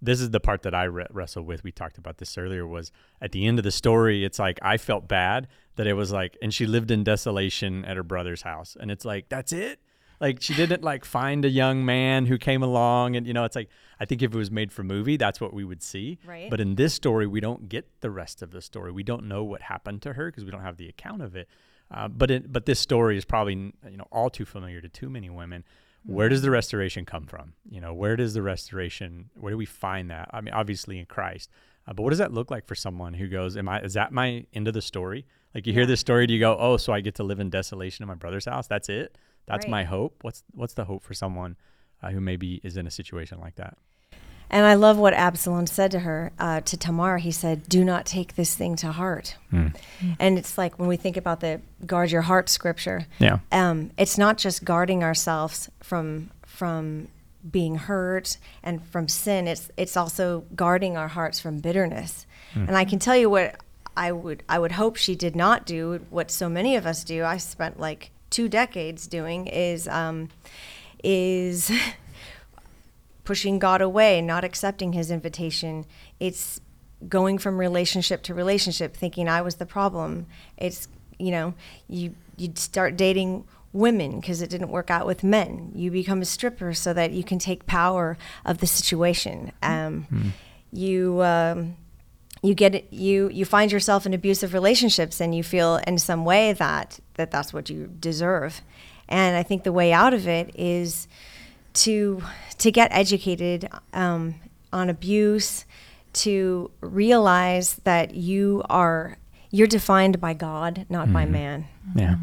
this 0.00 0.20
is 0.20 0.30
the 0.30 0.40
part 0.40 0.62
that 0.62 0.74
I 0.74 0.84
re- 0.84 1.06
wrestle 1.10 1.42
with. 1.42 1.64
We 1.64 1.72
talked 1.72 1.98
about 1.98 2.18
this 2.18 2.36
earlier. 2.36 2.66
Was 2.66 2.92
at 3.20 3.32
the 3.32 3.46
end 3.46 3.58
of 3.58 3.64
the 3.64 3.70
story, 3.70 4.24
it's 4.24 4.38
like 4.38 4.58
I 4.62 4.76
felt 4.76 5.08
bad 5.08 5.48
that 5.76 5.86
it 5.86 5.94
was 5.94 6.12
like, 6.12 6.36
and 6.42 6.52
she 6.52 6.66
lived 6.66 6.90
in 6.90 7.04
desolation 7.04 7.84
at 7.84 7.96
her 7.96 8.02
brother's 8.02 8.42
house, 8.42 8.76
and 8.78 8.90
it's 8.90 9.04
like 9.04 9.28
that's 9.28 9.52
it. 9.52 9.80
Like 10.20 10.40
she 10.40 10.54
didn't 10.54 10.82
like 10.82 11.04
find 11.04 11.44
a 11.44 11.48
young 11.48 11.84
man 11.84 12.26
who 12.26 12.38
came 12.38 12.62
along, 12.62 13.16
and 13.16 13.26
you 13.26 13.34
know, 13.34 13.44
it's 13.44 13.56
like 13.56 13.68
I 14.00 14.04
think 14.04 14.22
if 14.22 14.34
it 14.34 14.38
was 14.38 14.50
made 14.50 14.72
for 14.72 14.82
movie, 14.82 15.16
that's 15.16 15.40
what 15.40 15.52
we 15.52 15.64
would 15.64 15.82
see. 15.82 16.18
Right. 16.26 16.50
But 16.50 16.60
in 16.60 16.74
this 16.74 16.94
story, 16.94 17.26
we 17.26 17.40
don't 17.40 17.68
get 17.68 18.00
the 18.00 18.10
rest 18.10 18.42
of 18.42 18.50
the 18.50 18.62
story. 18.62 18.92
We 18.92 19.02
don't 19.02 19.26
know 19.26 19.44
what 19.44 19.62
happened 19.62 20.02
to 20.02 20.14
her 20.14 20.30
because 20.30 20.44
we 20.44 20.50
don't 20.50 20.62
have 20.62 20.76
the 20.76 20.88
account 20.88 21.22
of 21.22 21.36
it. 21.36 21.48
Uh, 21.90 22.08
but 22.08 22.30
it, 22.30 22.52
but 22.52 22.66
this 22.66 22.80
story 22.80 23.16
is 23.16 23.24
probably 23.24 23.54
you 23.54 23.96
know 23.96 24.08
all 24.10 24.30
too 24.30 24.44
familiar 24.44 24.80
to 24.80 24.88
too 24.88 25.08
many 25.08 25.30
women. 25.30 25.64
Where 26.06 26.28
does 26.28 26.42
the 26.42 26.50
restoration 26.50 27.04
come 27.04 27.26
from? 27.26 27.54
You 27.68 27.80
know, 27.80 27.92
where 27.92 28.16
does 28.16 28.34
the 28.34 28.42
restoration? 28.42 29.30
Where 29.34 29.50
do 29.50 29.56
we 29.56 29.66
find 29.66 30.10
that? 30.10 30.30
I 30.32 30.40
mean, 30.40 30.54
obviously 30.54 30.98
in 30.98 31.06
Christ. 31.06 31.50
Uh, 31.86 31.92
but 31.92 32.02
what 32.02 32.10
does 32.10 32.18
that 32.18 32.32
look 32.32 32.50
like 32.50 32.66
for 32.66 32.74
someone 32.74 33.14
who 33.14 33.28
goes, 33.28 33.56
"Am 33.56 33.68
I? 33.68 33.80
Is 33.82 33.94
that 33.94 34.12
my 34.12 34.46
end 34.52 34.68
of 34.68 34.74
the 34.74 34.82
story?" 34.82 35.26
Like 35.54 35.66
you 35.66 35.72
hear 35.72 35.86
this 35.86 36.00
story, 36.00 36.26
do 36.26 36.34
you 36.34 36.40
go, 36.40 36.56
"Oh, 36.58 36.76
so 36.76 36.92
I 36.92 37.00
get 37.00 37.14
to 37.16 37.24
live 37.24 37.40
in 37.40 37.50
desolation 37.50 38.02
in 38.02 38.08
my 38.08 38.14
brother's 38.14 38.44
house? 38.44 38.66
That's 38.66 38.88
it? 38.88 39.16
That's 39.46 39.64
Right. 39.66 39.70
my 39.70 39.84
hope." 39.84 40.22
What's 40.22 40.42
what's 40.52 40.74
the 40.74 40.84
hope 40.84 41.02
for 41.02 41.14
someone 41.14 41.56
uh, 42.02 42.10
who 42.10 42.20
maybe 42.20 42.60
is 42.62 42.76
in 42.76 42.86
a 42.86 42.90
situation 42.90 43.38
like 43.40 43.56
that? 43.56 43.78
And 44.48 44.64
I 44.64 44.74
love 44.74 44.96
what 44.96 45.12
Absalom 45.14 45.66
said 45.66 45.90
to 45.90 46.00
her, 46.00 46.30
uh, 46.38 46.60
to 46.60 46.76
Tamar. 46.76 47.18
He 47.18 47.32
said, 47.32 47.68
Do 47.68 47.84
not 47.84 48.06
take 48.06 48.36
this 48.36 48.54
thing 48.54 48.76
to 48.76 48.92
heart. 48.92 49.36
And 50.20 50.38
it's 50.38 50.56
like 50.58 50.78
when 50.78 50.88
we 50.88 50.96
think 50.96 51.16
about 51.16 51.40
the 51.40 51.60
guard 51.84 52.10
your 52.10 52.22
heart 52.22 52.48
scripture, 52.48 53.06
Yeah. 53.18 53.38
um, 53.50 53.90
it's 53.98 54.16
not 54.18 54.38
just 54.38 54.64
guarding 54.64 55.02
ourselves 55.02 55.68
from 55.80 56.30
from 56.46 57.08
being 57.50 57.76
hurt 57.76 58.38
and 58.62 58.84
from 58.86 59.08
sin. 59.08 59.46
It's 59.48 59.70
it's 59.76 59.96
also 59.96 60.44
guarding 60.54 60.96
our 60.96 61.08
hearts 61.08 61.40
from 61.40 61.58
bitterness. 61.60 62.26
And 62.54 62.76
I 62.76 62.84
can 62.86 62.98
tell 62.98 63.16
you 63.16 63.28
what 63.28 63.56
I 63.96 64.12
would 64.12 64.42
I 64.48 64.58
would 64.58 64.72
hope 64.72 64.96
she 64.96 65.14
did 65.14 65.34
not 65.36 65.66
do. 65.66 66.00
What 66.10 66.30
so 66.30 66.48
many 66.48 66.76
of 66.76 66.86
us 66.86 67.04
do. 67.04 67.24
I 67.24 67.36
spent 67.38 67.78
like 67.80 68.10
two 68.30 68.48
decades 68.48 69.06
doing 69.06 69.46
is 69.46 69.86
um, 69.88 70.28
is 71.04 71.70
pushing 73.26 73.58
God 73.58 73.82
away, 73.82 74.22
not 74.22 74.44
accepting 74.44 74.94
His 74.94 75.10
invitation. 75.10 75.84
It's 76.18 76.60
going 77.06 77.36
from 77.36 77.58
relationship 77.58 78.22
to 78.22 78.32
relationship, 78.32 78.96
thinking 78.96 79.28
I 79.28 79.42
was 79.42 79.56
the 79.56 79.66
problem. 79.66 80.26
It's 80.56 80.88
you 81.18 81.30
know 81.30 81.52
you 81.88 82.14
you 82.38 82.52
start 82.54 82.96
dating 82.96 83.44
women 83.72 84.20
because 84.20 84.40
it 84.40 84.48
didn't 84.48 84.70
work 84.70 84.90
out 84.90 85.06
with 85.06 85.22
men. 85.22 85.72
You 85.74 85.90
become 85.90 86.22
a 86.22 86.24
stripper 86.24 86.72
so 86.72 86.94
that 86.94 87.12
you 87.12 87.22
can 87.22 87.38
take 87.38 87.66
power 87.66 88.16
of 88.46 88.58
the 88.58 88.66
situation. 88.66 89.52
Um, 89.62 90.32
You. 90.72 91.22
Um, 91.22 91.76
you 92.42 92.54
get 92.54 92.74
it, 92.74 92.92
you 92.92 93.28
you 93.30 93.44
find 93.44 93.72
yourself 93.72 94.06
in 94.06 94.14
abusive 94.14 94.52
relationships 94.54 95.20
and 95.20 95.34
you 95.34 95.42
feel 95.42 95.80
in 95.86 95.98
some 95.98 96.24
way 96.24 96.52
that 96.52 97.00
that 97.14 97.30
that's 97.30 97.52
what 97.52 97.70
you 97.70 97.90
deserve 97.98 98.60
and 99.08 99.36
i 99.36 99.42
think 99.42 99.64
the 99.64 99.72
way 99.72 99.90
out 99.92 100.14
of 100.14 100.28
it 100.28 100.54
is 100.54 101.08
to 101.76 102.22
to 102.58 102.70
get 102.70 102.90
educated 102.92 103.68
um, 103.92 104.34
on 104.72 104.90
abuse 104.90 105.64
to 106.12 106.70
realize 106.80 107.76
that 107.84 108.14
you 108.14 108.62
are 108.68 109.16
you're 109.50 109.66
defined 109.66 110.20
by 110.20 110.32
god 110.34 110.86
not 110.88 111.12
by 111.12 111.24
man 111.24 111.66
Yeah. 111.94 112.16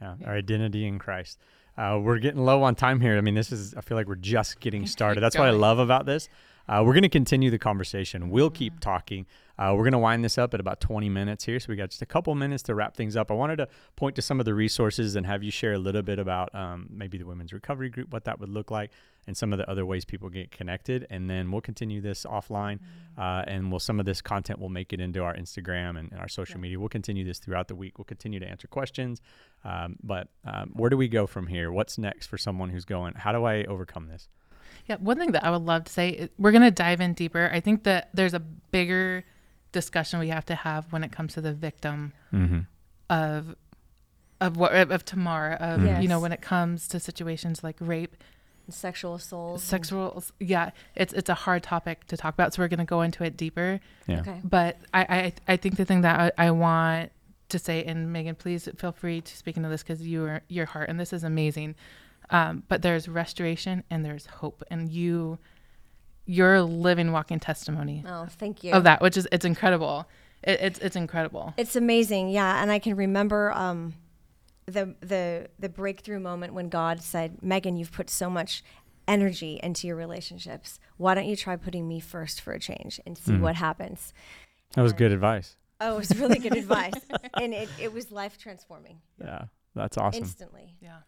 Yeah. 0.00 0.14
Our 0.24 0.36
identity 0.36 0.86
in 0.86 0.98
Christ. 0.98 1.38
Uh, 1.76 1.98
we're 2.02 2.18
getting 2.18 2.44
low 2.44 2.62
on 2.62 2.74
time 2.74 3.00
here. 3.00 3.16
I 3.16 3.20
mean, 3.20 3.34
this 3.34 3.52
is, 3.52 3.74
I 3.74 3.80
feel 3.80 3.96
like 3.96 4.06
we're 4.08 4.14
just 4.16 4.60
getting 4.60 4.86
started. 4.86 5.20
That's 5.20 5.36
what 5.36 5.46
I 5.46 5.50
love 5.50 5.78
about 5.78 6.06
this. 6.06 6.28
Uh, 6.68 6.82
we're 6.84 6.92
going 6.92 7.02
to 7.02 7.08
continue 7.08 7.50
the 7.50 7.58
conversation. 7.58 8.28
We'll 8.28 8.50
keep 8.50 8.78
talking. 8.78 9.24
Uh, 9.58 9.72
we're 9.74 9.84
going 9.84 9.92
to 9.92 9.98
wind 9.98 10.22
this 10.22 10.36
up 10.36 10.52
at 10.52 10.60
about 10.60 10.80
20 10.80 11.08
minutes 11.08 11.44
here. 11.44 11.58
So 11.58 11.66
we 11.70 11.76
got 11.76 11.90
just 11.90 12.02
a 12.02 12.06
couple 12.06 12.34
minutes 12.34 12.62
to 12.64 12.74
wrap 12.74 12.94
things 12.94 13.16
up. 13.16 13.30
I 13.30 13.34
wanted 13.34 13.56
to 13.56 13.68
point 13.96 14.14
to 14.16 14.22
some 14.22 14.38
of 14.38 14.44
the 14.44 14.54
resources 14.54 15.16
and 15.16 15.26
have 15.26 15.42
you 15.42 15.50
share 15.50 15.72
a 15.72 15.78
little 15.78 16.02
bit 16.02 16.18
about 16.18 16.54
um, 16.54 16.86
maybe 16.90 17.16
the 17.16 17.24
Women's 17.24 17.54
Recovery 17.54 17.88
Group, 17.88 18.12
what 18.12 18.24
that 18.24 18.38
would 18.38 18.50
look 18.50 18.70
like, 18.70 18.90
and 19.26 19.36
some 19.36 19.52
of 19.52 19.58
the 19.58 19.68
other 19.68 19.86
ways 19.86 20.04
people 20.04 20.28
get 20.28 20.50
connected. 20.50 21.06
And 21.08 21.28
then 21.28 21.50
we'll 21.50 21.62
continue 21.62 22.02
this 22.02 22.24
offline. 22.24 22.80
Uh, 23.16 23.44
and 23.46 23.70
we'll, 23.70 23.80
some 23.80 23.98
of 23.98 24.04
this 24.04 24.20
content 24.20 24.60
will 24.60 24.68
make 24.68 24.92
it 24.92 25.00
into 25.00 25.24
our 25.24 25.34
Instagram 25.34 25.98
and, 25.98 26.12
and 26.12 26.20
our 26.20 26.28
social 26.28 26.60
media. 26.60 26.78
We'll 26.78 26.90
continue 26.90 27.24
this 27.24 27.38
throughout 27.38 27.68
the 27.68 27.74
week. 27.74 27.98
We'll 27.98 28.04
continue 28.04 28.40
to 28.40 28.46
answer 28.46 28.68
questions. 28.68 29.22
Um, 29.64 29.96
but 30.02 30.28
um, 30.44 30.70
where 30.74 30.90
do 30.90 30.98
we 30.98 31.08
go 31.08 31.26
from 31.26 31.46
here? 31.46 31.72
What's 31.72 31.96
next 31.96 32.26
for 32.26 32.36
someone 32.36 32.68
who's 32.68 32.84
going, 32.84 33.14
how 33.14 33.32
do 33.32 33.44
I 33.44 33.64
overcome 33.64 34.06
this? 34.06 34.28
Yeah, 34.88 34.96
one 34.96 35.18
thing 35.18 35.32
that 35.32 35.44
I 35.44 35.50
would 35.50 35.62
love 35.62 35.84
to 35.84 35.92
say, 35.92 36.10
is 36.10 36.28
we're 36.38 36.50
going 36.52 36.62
to 36.62 36.70
dive 36.70 37.00
in 37.00 37.12
deeper. 37.12 37.50
I 37.52 37.60
think 37.60 37.84
that 37.84 38.08
there's 38.14 38.34
a 38.34 38.40
bigger 38.40 39.24
discussion 39.72 40.18
we 40.18 40.28
have 40.28 40.46
to 40.46 40.54
have 40.54 40.90
when 40.92 41.04
it 41.04 41.12
comes 41.12 41.34
to 41.34 41.40
the 41.40 41.52
victim 41.52 42.12
Mm-hmm. 42.32 42.60
of 43.10 43.54
of 44.40 44.56
what 44.56 44.72
of 44.72 45.04
Tamara 45.04 45.56
of 45.60 45.82
you 46.02 46.08
know 46.08 46.20
when 46.20 46.32
it 46.32 46.40
comes 46.40 46.86
to 46.88 47.00
situations 47.00 47.64
like 47.64 47.76
rape, 47.80 48.16
sexual 48.70 49.14
assault 49.16 49.60
sexual 49.60 50.22
yeah, 50.38 50.70
it's 50.94 51.12
it's 51.12 51.28
a 51.28 51.34
hard 51.34 51.62
topic 51.62 52.06
to 52.06 52.16
talk 52.16 52.34
about. 52.34 52.54
So 52.54 52.62
we're 52.62 52.68
going 52.68 52.78
to 52.78 52.84
go 52.84 53.02
into 53.02 53.24
it 53.24 53.36
deeper. 53.36 53.80
Yeah. 54.06 54.20
okay 54.20 54.40
But 54.44 54.76
I 54.94 55.00
I, 55.48 55.52
I 55.52 55.56
think 55.56 55.76
the 55.76 55.84
thing 55.84 56.02
that 56.02 56.32
I, 56.38 56.46
I 56.46 56.50
want 56.52 57.10
to 57.48 57.58
say, 57.58 57.82
and 57.84 58.12
Megan, 58.12 58.34
please 58.36 58.68
feel 58.76 58.92
free 58.92 59.22
to 59.22 59.36
speak 59.36 59.56
into 59.56 59.68
this 59.70 59.82
because 59.82 60.06
you 60.06 60.24
are 60.26 60.42
your 60.48 60.66
heart, 60.66 60.88
and 60.88 61.00
this 61.00 61.12
is 61.12 61.24
amazing. 61.24 61.74
Um, 62.30 62.62
but 62.68 62.82
there's 62.82 63.08
restoration 63.08 63.84
and 63.90 64.04
there's 64.04 64.26
hope, 64.26 64.62
and 64.70 64.90
you, 64.90 65.38
you're 66.26 66.56
a 66.56 66.62
living, 66.62 67.10
walking 67.12 67.40
testimony 67.40 68.04
oh 68.06 68.26
thank 68.28 68.62
you 68.62 68.72
of 68.72 68.84
that, 68.84 69.00
which 69.00 69.16
is 69.16 69.26
it's 69.32 69.44
incredible. 69.44 70.06
It, 70.42 70.60
it's 70.60 70.78
it's 70.78 70.96
incredible. 70.96 71.54
It's 71.56 71.74
amazing, 71.74 72.28
yeah. 72.28 72.62
And 72.62 72.70
I 72.70 72.78
can 72.78 72.96
remember 72.96 73.50
um, 73.52 73.94
the 74.66 74.94
the 75.00 75.48
the 75.58 75.68
breakthrough 75.68 76.20
moment 76.20 76.52
when 76.54 76.68
God 76.68 77.02
said, 77.02 77.42
"Megan, 77.42 77.76
you've 77.76 77.92
put 77.92 78.10
so 78.10 78.28
much 78.28 78.62
energy 79.06 79.58
into 79.62 79.86
your 79.86 79.96
relationships. 79.96 80.78
Why 80.98 81.14
don't 81.14 81.26
you 81.26 81.36
try 81.36 81.56
putting 81.56 81.88
me 81.88 81.98
first 81.98 82.40
for 82.42 82.52
a 82.52 82.60
change 82.60 83.00
and 83.06 83.16
see 83.16 83.36
what 83.36 83.56
happens?" 83.56 84.12
That 84.74 84.82
was 84.82 84.92
good 84.92 85.12
advice. 85.12 85.56
Oh, 85.80 85.94
it 85.94 85.98
was 85.98 86.16
really 86.18 86.38
good 86.38 86.56
advice, 86.64 86.92
and 87.40 87.54
it, 87.54 87.68
it 87.80 87.92
was 87.92 88.10
life 88.10 88.36
transforming 88.36 89.00
Yeah. 89.18 89.44
That's 89.74 89.96
awesome. 89.96 90.24
instantly. 90.24 90.74
Yeah. 90.80 90.98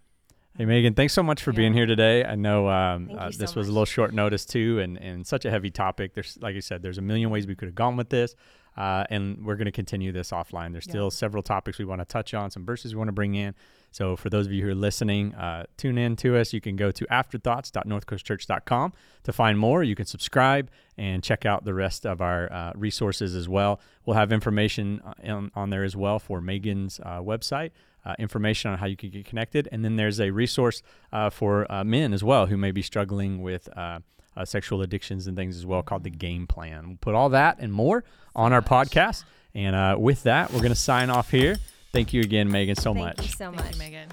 Hey, 0.59 0.65
Megan, 0.67 0.95
thanks 0.95 1.13
so 1.13 1.23
much 1.23 1.43
for 1.43 1.53
being 1.53 1.73
here 1.73 1.87
today. 1.87 2.25
I 2.25 2.35
know 2.35 2.69
um, 2.69 3.11
uh, 3.17 3.31
so 3.31 3.39
this 3.39 3.55
was 3.55 3.69
a 3.69 3.71
little 3.71 3.87
short 3.87 4.13
notice 4.13 4.45
too, 4.45 4.81
and, 4.81 4.99
and 4.99 5.27
such 5.27 5.45
a 5.45 5.51
heavy 5.51 5.71
topic. 5.71 6.13
There's, 6.15 6.37
like 6.41 6.57
I 6.57 6.61
said, 6.61 6.83
there's 6.83 6.99
a 6.99 7.03
million 7.03 7.31
ways 7.31 7.47
we 7.47 7.55
could 7.55 7.69
have 7.69 7.75
gone 7.75 7.97
with 7.97 8.11
this. 8.11 8.35
Uh, 8.77 9.05
and 9.11 9.45
we're 9.45 9.57
going 9.57 9.67
to 9.67 9.73
continue 9.73 10.13
this 10.13 10.31
offline. 10.31 10.73
There's 10.73 10.85
still 10.85 11.11
several 11.11 11.43
topics 11.43 11.79
we 11.79 11.85
want 11.85 12.01
to 12.01 12.05
touch 12.05 12.35
on, 12.35 12.51
some 12.51 12.65
verses 12.65 12.95
we 12.95 12.99
want 12.99 13.09
to 13.09 13.13
bring 13.13 13.35
in. 13.35 13.55
So 13.91 14.17
for 14.17 14.31
those 14.31 14.47
of 14.47 14.53
you 14.53 14.63
who 14.63 14.71
are 14.71 14.75
listening, 14.75 15.35
uh, 15.35 15.65
tune 15.77 15.99
in 15.99 16.15
to 16.17 16.37
us. 16.37 16.53
You 16.53 16.61
can 16.61 16.77
go 16.77 16.93
to 16.93 17.07
afterthoughts.northcoastchurch.com 17.13 18.93
to 19.25 19.33
find 19.33 19.59
more. 19.59 19.83
You 19.83 19.97
can 19.97 20.07
subscribe 20.07 20.71
and 20.97 21.23
check 21.23 21.45
out 21.45 21.65
the 21.65 21.75
rest 21.75 22.07
of 22.07 22.21
our 22.21 22.53
uh, 22.53 22.73
resources 22.77 23.35
as 23.35 23.49
well. 23.49 23.81
We'll 24.07 24.17
have 24.17 24.31
information 24.33 25.03
uh, 25.05 25.33
on, 25.33 25.51
on 25.55 25.71
there 25.71 25.83
as 25.83 25.97
well 25.97 26.21
for 26.21 26.41
Megan's 26.41 27.01
uh, 27.01 27.21
website. 27.21 27.73
Uh, 28.05 28.15
information 28.19 28.71
on 28.71 28.79
how 28.79 28.87
you 28.87 28.97
can 28.97 29.11
get 29.11 29.27
connected. 29.27 29.69
And 29.71 29.85
then 29.85 29.97
there's 29.97 30.21
a 30.21 30.31
resource 30.31 30.83
uh, 31.13 31.29
for 31.29 31.71
uh, 31.71 31.85
men 31.85 32.15
as 32.15 32.25
well 32.25 32.47
who 32.47 32.57
may 32.57 32.71
be 32.71 32.81
struggling 32.81 33.43
with 33.43 33.69
uh, 33.77 33.99
uh, 34.37 34.45
sexual 34.45 34.81
addictions 34.81 35.27
and 35.27 35.37
things 35.37 35.57
as 35.57 35.67
well 35.67 35.83
called 35.83 36.05
the 36.05 36.11
Game 36.11 36.47
Plan. 36.47 36.89
We'll 36.89 36.97
put 37.01 37.15
all 37.15 37.29
that 37.31 37.59
and 37.59 37.73
more 37.73 38.05
on 38.35 38.53
our 38.53 38.63
podcast. 38.63 39.25
And 39.55 39.77
uh, 39.77 39.97
with 39.99 40.23
that, 40.23 40.51
we're 40.53 40.61
going 40.61 40.71
to 40.71 40.75
sign 40.75 41.11
off 41.11 41.31
here. 41.31 41.57
Thank 41.93 42.13
you 42.13 42.21
again, 42.23 42.51
Megan, 42.51 42.77
so 42.77 42.95
Thank 42.95 43.05
much. 43.05 43.17
Thank 43.17 43.29
you 43.29 43.37
so 43.37 43.45
Thank 43.51 43.57
much. 43.57 43.73
you, 43.73 43.79
Megan. 43.79 44.09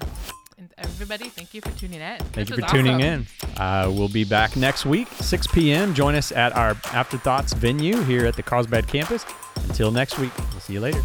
And 0.58 0.74
everybody, 0.78 1.28
thank 1.28 1.54
you 1.54 1.60
for 1.60 1.70
tuning 1.78 2.00
in. 2.00 2.18
Thank 2.18 2.32
This 2.32 2.50
you 2.50 2.56
for 2.56 2.62
was 2.62 2.70
tuning 2.72 3.00
in. 3.00 3.26
Uh, 3.56 3.88
we'll 3.94 4.08
be 4.08 4.24
back 4.24 4.56
next 4.56 4.84
week, 4.84 5.06
6 5.20 5.46
p.m. 5.46 5.94
Join 5.94 6.16
us 6.16 6.32
at 6.32 6.52
our 6.56 6.70
Afterthoughts 6.92 7.52
venue 7.52 8.02
here 8.02 8.26
at 8.26 8.34
the 8.34 8.42
Carlsbad 8.42 8.88
campus. 8.88 9.24
Until 9.68 9.92
next 9.92 10.18
week, 10.18 10.36
we'll 10.36 10.60
see 10.60 10.72
you 10.72 10.80
later. 10.80 11.00